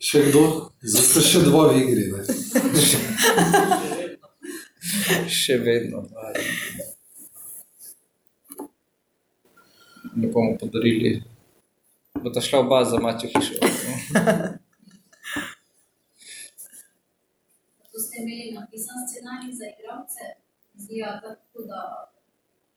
Še 0.00 0.22
kdo? 0.24 0.42
Zdaj 0.82 1.04
ste 1.04 1.20
še 1.22 1.38
dva 1.40 1.62
v 1.66 1.76
igri. 1.78 2.04
Ne? 2.08 2.20
Še 5.30 5.54
vedno. 5.58 6.04
Ne 10.12 10.26
bomo 10.26 10.56
podarili. 10.56 11.22
Bo 12.22 12.30
ta 12.30 12.40
šla 12.40 12.58
oba 12.58 12.84
za 12.84 12.98
mačjo 12.98 13.28
hišo. 13.32 13.54
Tu 17.90 17.98
ste 18.04 18.14
imeli 18.22 18.52
napisan 18.58 18.98
scenarij 19.08 19.52
za 19.60 19.66
igralce, 19.72 20.22
zgleda 20.82 21.20
tako, 21.22 21.58
da 21.70 21.80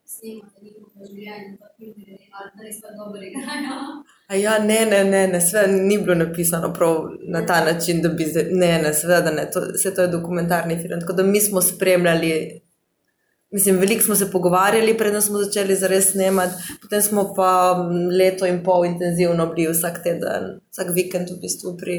snemate 0.06 0.62
njihovo 0.62 1.06
življenje, 1.10 1.58
pa 1.60 1.68
filmi, 1.78 2.18
ali 2.32 2.50
da 2.56 2.64
res 2.68 2.82
pa 2.82 2.92
dobro 2.98 3.22
igrajo. 3.22 3.78
A 4.28 4.36
ja, 4.36 4.58
ne, 4.60 4.80
ne, 4.92 5.04
ne, 5.04 5.28
ne, 5.28 5.42
sve 5.42 5.68
ni 5.68 5.98
bilo 5.98 6.16
napisano 6.16 6.74
prav 6.74 7.10
na 7.36 7.46
ta 7.46 7.64
način, 7.66 8.02
da 8.02 8.10
bi 8.10 8.28
zdaj, 8.32 8.46
ne, 8.52 8.72
ne, 8.84 8.94
seveda 8.94 9.32
ne, 9.32 9.48
to, 9.52 9.66
vse 9.76 9.94
to 9.96 10.08
je 10.08 10.14
dokumentarni 10.16 10.80
film. 10.82 11.00
Tako 11.02 11.14
da 11.14 11.24
mi 11.24 11.42
smo 11.42 11.62
spremljali, 11.62 12.62
mislim, 13.54 13.78
veliko 13.78 14.04
smo 14.04 14.16
se 14.16 14.32
pogovarjali, 14.32 14.98
preden 14.98 15.22
smo 15.22 15.38
začeli 15.38 15.76
zares 15.76 16.12
snemati, 16.12 16.54
potem 16.82 17.02
smo 17.02 17.34
pa 17.36 17.76
mm, 17.78 18.08
leto 18.18 18.46
in 18.46 18.64
pol 18.64 18.86
intenzivno 18.86 19.48
bili 19.54 19.72
vsak 19.72 20.04
teden, 20.04 20.60
vsak 20.72 20.94
vikend 20.96 21.30
v 21.30 21.40
bistvu 21.42 21.78
pri 21.78 21.98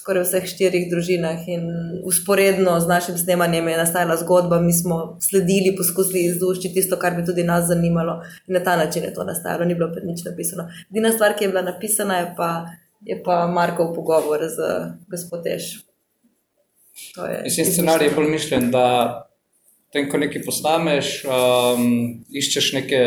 skoraj 0.00 0.24
vseh 0.24 0.46
štirih 0.48 0.88
družinah 0.90 1.48
in 1.48 1.64
usporedno 2.08 2.76
z 2.80 2.88
našim 2.88 3.18
snemanjem 3.18 3.68
je 3.68 3.78
nastajala 3.80 4.16
zgodba, 4.20 4.60
mi 4.60 4.72
smo 4.72 5.18
sledili, 5.20 5.74
poskusili 5.76 6.24
izdušiti 6.24 6.74
tisto, 6.74 6.96
kar 6.96 7.16
bi 7.16 7.24
tudi 7.26 7.44
nas 7.44 7.66
zanimalo 7.68 8.20
in 8.46 8.54
na 8.54 8.64
ta 8.64 8.76
način 8.76 9.04
je 9.04 9.14
to 9.14 9.24
nastajalo, 9.24 9.64
ni 9.64 9.74
bilo 9.74 9.90
nič 10.04 10.24
napisano. 10.24 10.68
Edina 10.90 11.12
stvar, 11.12 11.36
ki 11.36 11.44
je 11.44 11.48
bila 11.48 11.62
napisana, 11.62 12.18
je 12.18 12.34
pa, 12.36 12.50
je 13.00 13.22
pa 13.24 13.46
Markov 13.46 13.94
pogovor 13.94 14.44
z 14.48 14.70
gospodež. 15.08 15.72
Mislim, 17.44 17.66
scenarij 17.66 18.08
je 18.08 18.14
bolj 18.14 18.30
mišljen, 18.30 18.70
da 18.70 18.86
tem, 19.92 20.08
ko 20.10 20.20
nekaj 20.22 20.44
posnameš, 20.46 21.12
um, 21.26 21.86
iščeš 22.30 22.72
neke 22.78 23.00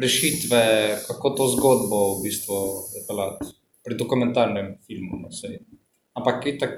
rešitve, 0.00 0.62
kako 1.06 1.32
to 1.38 1.48
zgodbo 1.56 2.02
v 2.16 2.28
bistvu 2.28 2.60
zapeljati 2.94 3.50
pri 3.84 3.96
dokumentarnem 3.98 4.74
filmu. 4.86 5.18
No, 5.24 5.32
saj. 5.34 5.58
Ampak 6.16 6.46
itak, 6.46 6.76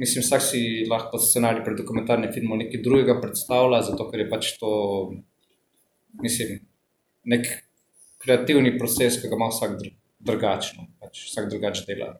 mislim, 0.00 0.24
vsak 0.24 0.44
si 0.44 0.62
lahko 0.90 1.20
scenarij 1.20 1.64
pri 1.66 1.76
dokumentarnem 1.78 2.32
filmu 2.32 2.58
nekaj 2.60 2.82
drugega 2.84 3.18
predstavlja, 3.20 3.82
zato 3.90 4.08
ker 4.10 4.24
je 4.24 4.28
pač 4.30 4.54
to, 4.60 4.72
mislim, 6.22 6.60
nek 7.28 7.48
kreativni 8.22 8.76
proces, 8.78 9.18
ki 9.20 9.28
ga 9.28 9.38
ima 9.38 9.50
vsak 9.50 9.76
dru- 9.80 9.96
drugačno, 10.22 10.86
pač 11.02 11.26
vsak 11.28 11.50
drugače 11.50 11.84
dela. 11.90 12.14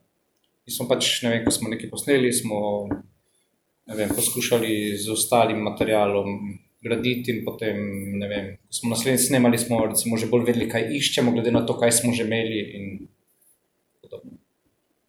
Mi 0.66 0.74
smo 0.74 0.86
pač, 0.90 1.08
ne 1.24 1.32
vem, 1.32 1.44
ko 1.46 1.54
smo 1.54 1.70
nekaj 1.72 1.90
posneli, 1.90 2.30
smo 2.34 2.58
vem, 3.96 4.10
poskušali 4.14 4.96
z 4.98 5.12
ostalim 5.12 5.62
materialom 5.62 6.58
graditi, 6.82 7.30
in 7.30 7.44
potem, 7.44 7.78
ne 8.18 8.28
vem, 8.28 8.46
ko 8.66 8.74
smo 8.74 8.90
naslednjič 8.90 9.28
snemali, 9.28 9.58
smo 9.58 9.84
recimo 9.86 10.18
že 10.18 10.26
bolj 10.26 10.48
vedeli, 10.50 10.68
kaj 10.70 10.90
iščemo, 10.98 11.32
glede 11.32 11.54
na 11.54 11.62
to, 11.66 11.78
kaj 11.78 11.92
smo 12.00 12.12
že 12.12 12.26
imeli. 12.26 12.60
In 12.78 12.84
podobno. 14.02 14.38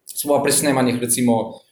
Smo 0.06 0.38
pa 0.38 0.44
pri 0.44 0.54
snemanjih, 0.54 1.02
recimo, 1.02 1.64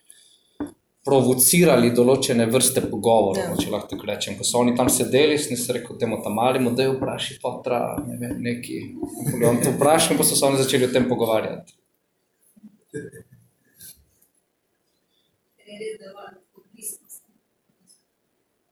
provocirali 1.05 1.89
določene 1.97 2.45
vrste 2.45 2.81
pogovorov, 2.85 3.41
Ja. 3.41 3.55
če 3.57 3.71
lahko 3.73 3.95
tako 3.95 4.05
rečem. 4.05 4.37
Ko 4.37 4.45
so 4.45 4.59
oni 4.61 4.75
tam 4.77 4.89
sedeli, 4.89 5.37
sem 5.37 5.57
se 5.57 5.73
rekel 5.73 5.97
temu 5.97 6.21
tam 6.23 6.37
malemu, 6.37 6.75
da 6.77 6.83
je 6.83 6.93
vprašaj, 6.93 7.39
potra, 7.41 7.97
ne 8.05 8.17
vem, 8.21 8.37
neki. 8.41 8.77
On 9.45 9.57
to 9.61 9.73
vprašal, 9.77 10.17
pa 10.17 10.23
so 10.23 10.35
se 10.35 10.45
oni 10.45 10.61
začeli 10.61 10.85
o 10.85 10.93
tem 10.93 11.09
pogovarjati. 11.09 11.73
Res, 12.93 13.25
odvisnost. 16.01 16.50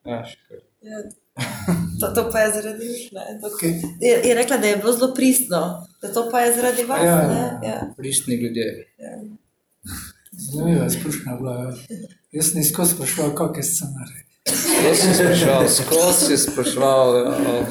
Ja. 0.10 0.26
Ja. 0.82 0.98
To, 2.00 2.08
to 2.16 2.30
pa 2.32 2.40
je 2.40 2.52
zaradi 2.54 3.10
ne, 3.12 3.40
tako, 3.42 3.66
je, 4.02 4.22
je 4.30 4.36
rekla, 4.36 4.58
da 4.58 4.68
je 4.68 4.78
bilo 4.78 4.94
zelo 4.94 5.14
pristno, 5.14 5.88
da 6.02 6.14
to 6.14 6.30
pa 6.32 6.40
je 6.40 6.56
zaradi 6.56 6.84
vas. 6.84 7.04
Ja, 7.04 7.28
ne, 7.28 7.36
ja. 7.36 7.70
ja. 7.70 7.94
Pristni 7.98 8.36
ljudje. 8.36 8.94
Zanimiva 10.32 10.86
izkušnja 10.86 11.36
bila. 11.40 11.54
ja. 11.54 11.98
Jaz 12.32 12.52
sem 12.52 12.62
izkost 12.62 12.96
spraševal, 12.96 13.36
kak 13.36 13.58
je 13.58 13.64
scenarij. 13.64 14.24
Jaz 14.88 15.00
sem 15.00 15.14
spraševal, 15.14 15.68
skozi 15.68 16.38
si 16.38 16.52
spraševal. 16.52 17.16
Ja. 17.18 17.64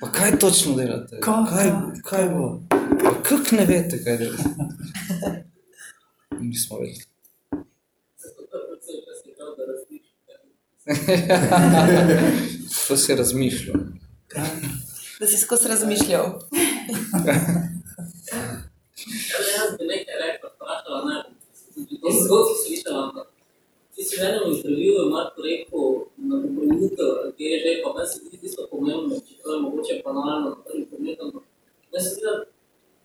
Pa 0.00 0.10
kaj 0.12 0.38
točno 0.38 0.76
delate? 0.76 1.20
Kaj? 1.20 1.44
kaj, 1.48 1.70
kaj 2.04 2.28
bo? 2.28 2.60
Kako 3.22 3.56
ne 3.56 3.64
veste, 3.64 4.04
kaj 4.04 4.18
delate? 4.18 4.50
Nismo 6.40 6.78
vedeli. 6.78 7.13
To 12.88 12.96
si 12.96 13.14
razmišljal. 13.14 13.76
Da 15.20 15.26
si 15.26 15.36
skozi 15.36 15.68
razmišljal. 15.68 16.24
Jaz 19.54 19.70
bi 19.78 19.84
nekaj 19.92 20.16
rekel, 20.24 20.48
vprašala, 20.56 21.00
ne, 21.08 21.16
to 22.02 22.08
zgodbo 22.24 22.54
slišala, 22.62 23.00
ampak 23.04 23.26
ti 23.94 24.02
si 24.04 24.14
v 24.20 24.22
enem 24.28 24.44
intervjuju 24.52 25.10
Marko 25.10 25.42
rekel, 25.42 25.84
na 26.28 26.34
dopolnitev, 26.42 27.10
ki 27.36 27.44
je 27.50 27.56
že, 27.62 27.70
pa 27.82 27.88
meni 27.94 28.08
se 28.10 28.16
zdi 28.24 28.36
tisto 28.42 28.62
pomembno, 28.70 29.14
čeprav 29.28 29.54
je 29.54 29.60
mogoče 29.64 29.94
banalno 30.04 30.48
na 30.48 30.56
prvi 30.64 30.84
pogled, 30.90 31.18
ampak 31.20 31.44
meni 31.92 32.04
se 32.04 32.10
zdi, 32.14 32.22
da 32.26 32.32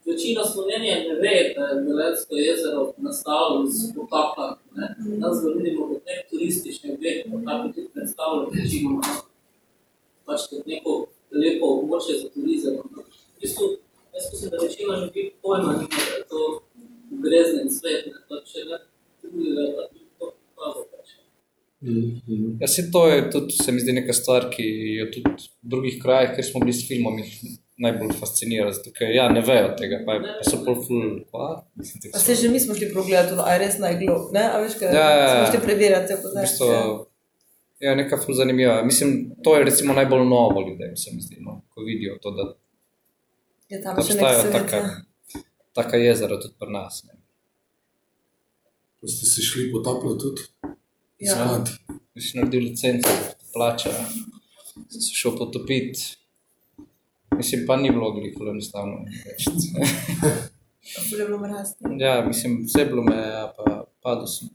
večina 0.10 0.42
Slovenije 0.52 0.96
ne 1.08 1.16
ve, 1.24 1.36
da 1.56 1.62
je 1.70 1.76
Velensko 1.88 2.34
jezero 2.36 2.82
nastalo 2.98 3.64
iz 3.68 3.78
potapljanj, 3.96 4.58
ne. 4.76 4.86
Nas 5.22 5.36
ga 5.44 5.50
vidimo 5.58 5.88
kot 5.88 6.02
nek 6.10 6.22
turistični 6.40 6.94
objekt, 6.96 7.28
pa 7.32 7.42
tako 7.52 7.74
tudi 7.76 7.88
predstavlja 7.94 8.48
večinoma, 8.56 9.02
no. 9.08 9.22
pač 10.26 10.48
kot 10.50 10.68
neko 10.70 10.96
lepo 11.44 11.72
območje 11.82 12.18
za 12.22 12.32
turizem. 12.34 12.80
V 12.80 13.44
bistvu, 13.44 13.70
jaz 14.16 14.32
mislim, 14.32 14.52
da 14.54 14.64
večina 14.64 14.98
ljudi 15.04 15.26
pojma 15.44 15.74
nima, 15.82 16.04
da 16.08 16.16
je 16.16 16.26
to 16.32 16.44
greznen 17.26 17.72
svet, 17.74 18.08
ne, 18.12 18.24
pa 18.30 18.42
če 18.48 18.66
ne 18.70 18.82
drugega, 19.24 19.68
pa 19.78 19.88
tudi 19.92 20.08
to 20.20 20.32
pokazal 20.32 20.86
pač. 20.94 21.16
Ja, 22.62 22.68
se 22.68 22.90
to 22.92 23.08
je 23.08 23.24
tudi, 23.32 23.58
se 23.64 23.72
mi 23.72 23.84
zdi, 23.84 23.96
neka 24.02 24.16
stvar, 24.16 24.50
ki 24.54 24.68
jo 25.00 25.10
tudi 25.16 25.36
v 25.36 25.74
drugih 25.76 26.00
krajih, 26.04 26.36
kjer 26.38 26.52
smo 26.52 26.64
bili 26.64 26.76
s 26.76 26.88
filmom, 26.88 27.20
najbolj 27.80 28.14
fascinira. 28.14 28.72
Zato, 28.72 28.92
ker 28.92 29.10
ja, 29.10 29.30
ne 29.30 29.42
vejo 29.42 29.70
tega, 29.74 30.02
pa, 30.06 30.14
je- 30.14 30.34
pa 30.36 30.44
so 30.46 30.60
pol 30.60 30.76
ful. 30.78 31.04
kva? 31.26 31.46
Mislim, 31.76 32.02
tako 32.02 32.14
A 32.14 32.20
so- 32.20 32.26
se 32.26 32.36
že 32.38 32.50
mi 32.50 32.60
smo 32.60 32.76
šli 32.76 32.94
pogledati, 32.94 33.36
no, 33.36 33.44
a 33.44 33.54
je 33.54 33.60
res 33.60 33.78
najglob, 33.78 34.34
ne? 34.34 34.44
A 34.46 34.60
veš, 34.60 34.74
kaj? 34.76 34.88
Ja, 34.90 35.10
ja, 35.12 35.18
ja. 35.18 35.30
Smo 35.38 35.52
šli 35.52 35.62
preverjati 35.64 36.08
te 36.08 36.16
V 36.16 36.22
podatke. 36.22 36.42
bistvu, 36.44 37.06
ja, 37.80 37.96
neka 37.96 38.18
ful 38.18 38.36
zanimiva. 38.36 38.84
Mislim, 38.84 39.10
to 39.44 39.56
je 39.56 39.64
recimo 39.64 39.94
najbolj 39.94 40.26
novo 40.28 40.62
ljudem, 40.62 40.98
se 40.98 41.12
mi 41.14 41.22
zdi, 41.22 41.38
no, 41.40 41.62
ko 41.70 41.82
vidijo 41.82 42.18
to, 42.18 42.32
da, 42.32 42.44
Je 43.70 43.82
tam 43.82 43.96
da 43.96 44.02
še 44.02 44.14
nek 44.14 44.24
obstajajo 44.24 44.42
svet. 44.42 44.54
taka, 44.54 44.78
ja. 44.78 45.42
taka 45.74 45.98
jezera 45.98 46.36
tudi 46.38 46.54
pri 46.58 46.72
nas. 46.72 47.04
Ne. 47.04 47.14
Ko 49.00 49.08
ste 49.08 49.26
se 49.26 49.42
šli 49.42 49.72
potapljati 49.72 50.20
tudi? 50.20 50.42
Ja. 51.20 51.34
Iskat. 51.34 51.70
Si 52.20 52.36
naredil 52.36 52.62
licenco, 52.62 53.10
plača, 53.54 53.92
sem 54.86 55.02
se 55.02 55.14
šel 55.14 55.38
potopiti. 55.38 56.19
Mislim, 57.40 57.64
pa 57.68 57.76
ni 57.78 57.92
bilo 57.92 58.12
veliko 58.14 58.50
enostavno. 58.50 58.98
Ful 61.10 61.20
je 61.20 61.26
bilo 61.26 61.40
mraz. 61.40 61.68
Ja, 62.00 62.26
mislim, 62.28 62.64
vse 62.66 62.86
bilo 62.86 63.04
me, 63.04 63.16
ja, 63.16 63.54
pa 63.58 63.84
padel 64.04 64.28
sem. 64.28 64.50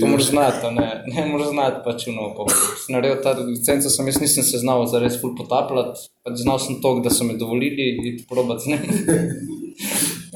To 0.00 0.06
moraš 0.06 0.28
znati, 0.30 0.66
a 0.66 0.70
ne, 0.70 1.04
ne 1.06 1.26
moraš 1.32 1.48
znati 1.48 1.82
pač. 1.84 2.06
Pa, 2.36 2.46
sem 2.84 2.94
naredil 2.94 3.18
ta 3.22 3.32
licenco, 3.40 3.90
sem 3.90 4.06
jaz 4.08 4.20
nisem 4.22 4.46
se 4.46 4.60
znal 4.62 4.86
zares 4.92 5.18
ful 5.20 5.34
potapljati, 5.36 6.06
pač 6.22 6.38
znal 6.44 6.62
sem 6.62 6.78
to, 6.82 6.94
da 7.04 7.10
so 7.10 7.26
me 7.26 7.34
dovolili 7.40 7.90
iti 8.12 8.26
probat 8.30 8.62
z 8.62 8.72
njim. 8.72 8.86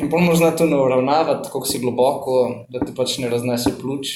In 0.03 0.11
pol 0.11 0.27
moraš 0.27 0.43
znati 0.43 0.67
uno 0.67 0.83
uravnavati, 0.89 1.49
koliko 1.53 1.71
si 1.71 1.85
globoko, 1.87 2.35
da 2.69 2.83
ti 2.83 2.97
pač 2.97 3.19
ne 3.23 3.31
raznese 3.31 3.77
pljuč. 3.79 4.13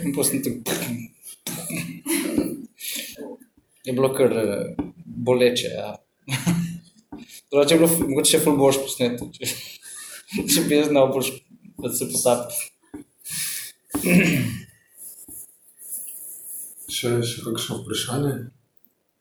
In 0.00 0.16
potem 0.16 0.42
sem 0.42 0.64
tako. 0.64 0.74
Je 3.88 3.92
bilo 3.92 4.14
kar 4.14 4.32
eh, 4.36 4.76
boleče, 5.06 5.68
ja. 5.68 5.96
Drugače 7.50 7.74
je 7.74 7.78
bilo 7.78 7.90
mogoče 8.08 8.30
še 8.34 8.40
ful 8.44 8.58
boš 8.60 8.76
posneto, 8.82 9.30
če, 9.32 9.48
če 10.52 10.64
bi 10.68 10.76
jaz 10.76 10.90
znal 10.90 11.08
boš, 11.14 11.30
da 11.80 11.88
se 11.88 12.04
potapljati. 12.12 12.56
Še, 16.98 17.08
še 17.22 17.42
kakšno 17.44 17.76
vprašanje? 17.82 18.32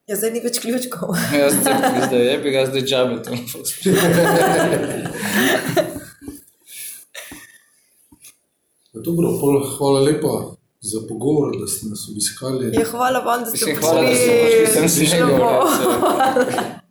Ja, 0.07 0.15
zdaj 0.18 0.32
ni 0.34 0.39
več 0.41 0.55
ključkov. 0.63 1.15
Jaz 1.36 1.53
zdaj, 1.59 1.76
zdaj 2.07 2.22
je 2.24 2.38
bi 2.41 2.53
ga 2.55 2.61
zdaj 2.70 2.84
džabe 2.88 3.18
tam. 3.24 3.36
Ja, 8.91 9.03
Dobro, 9.05 9.36
pol, 9.38 9.59
hvala 9.76 9.99
lepa 10.07 10.57
za 10.93 10.99
pogovor, 11.09 11.57
da 11.59 11.67
ste 11.67 11.88
nas 11.88 12.09
obiskali. 12.11 12.71
Ja, 12.73 12.85
hvala 12.91 13.19
vam, 13.19 13.39
da 13.43 13.49
ste 13.49 13.65
Mislim, 13.65 13.75
hvala, 13.81 14.01
da 14.01 14.15
ste 14.15 14.31
prišli 14.43 14.73
sem 14.73 14.89
si 14.89 15.05
bo. 15.21 15.49
reči. 16.45 16.86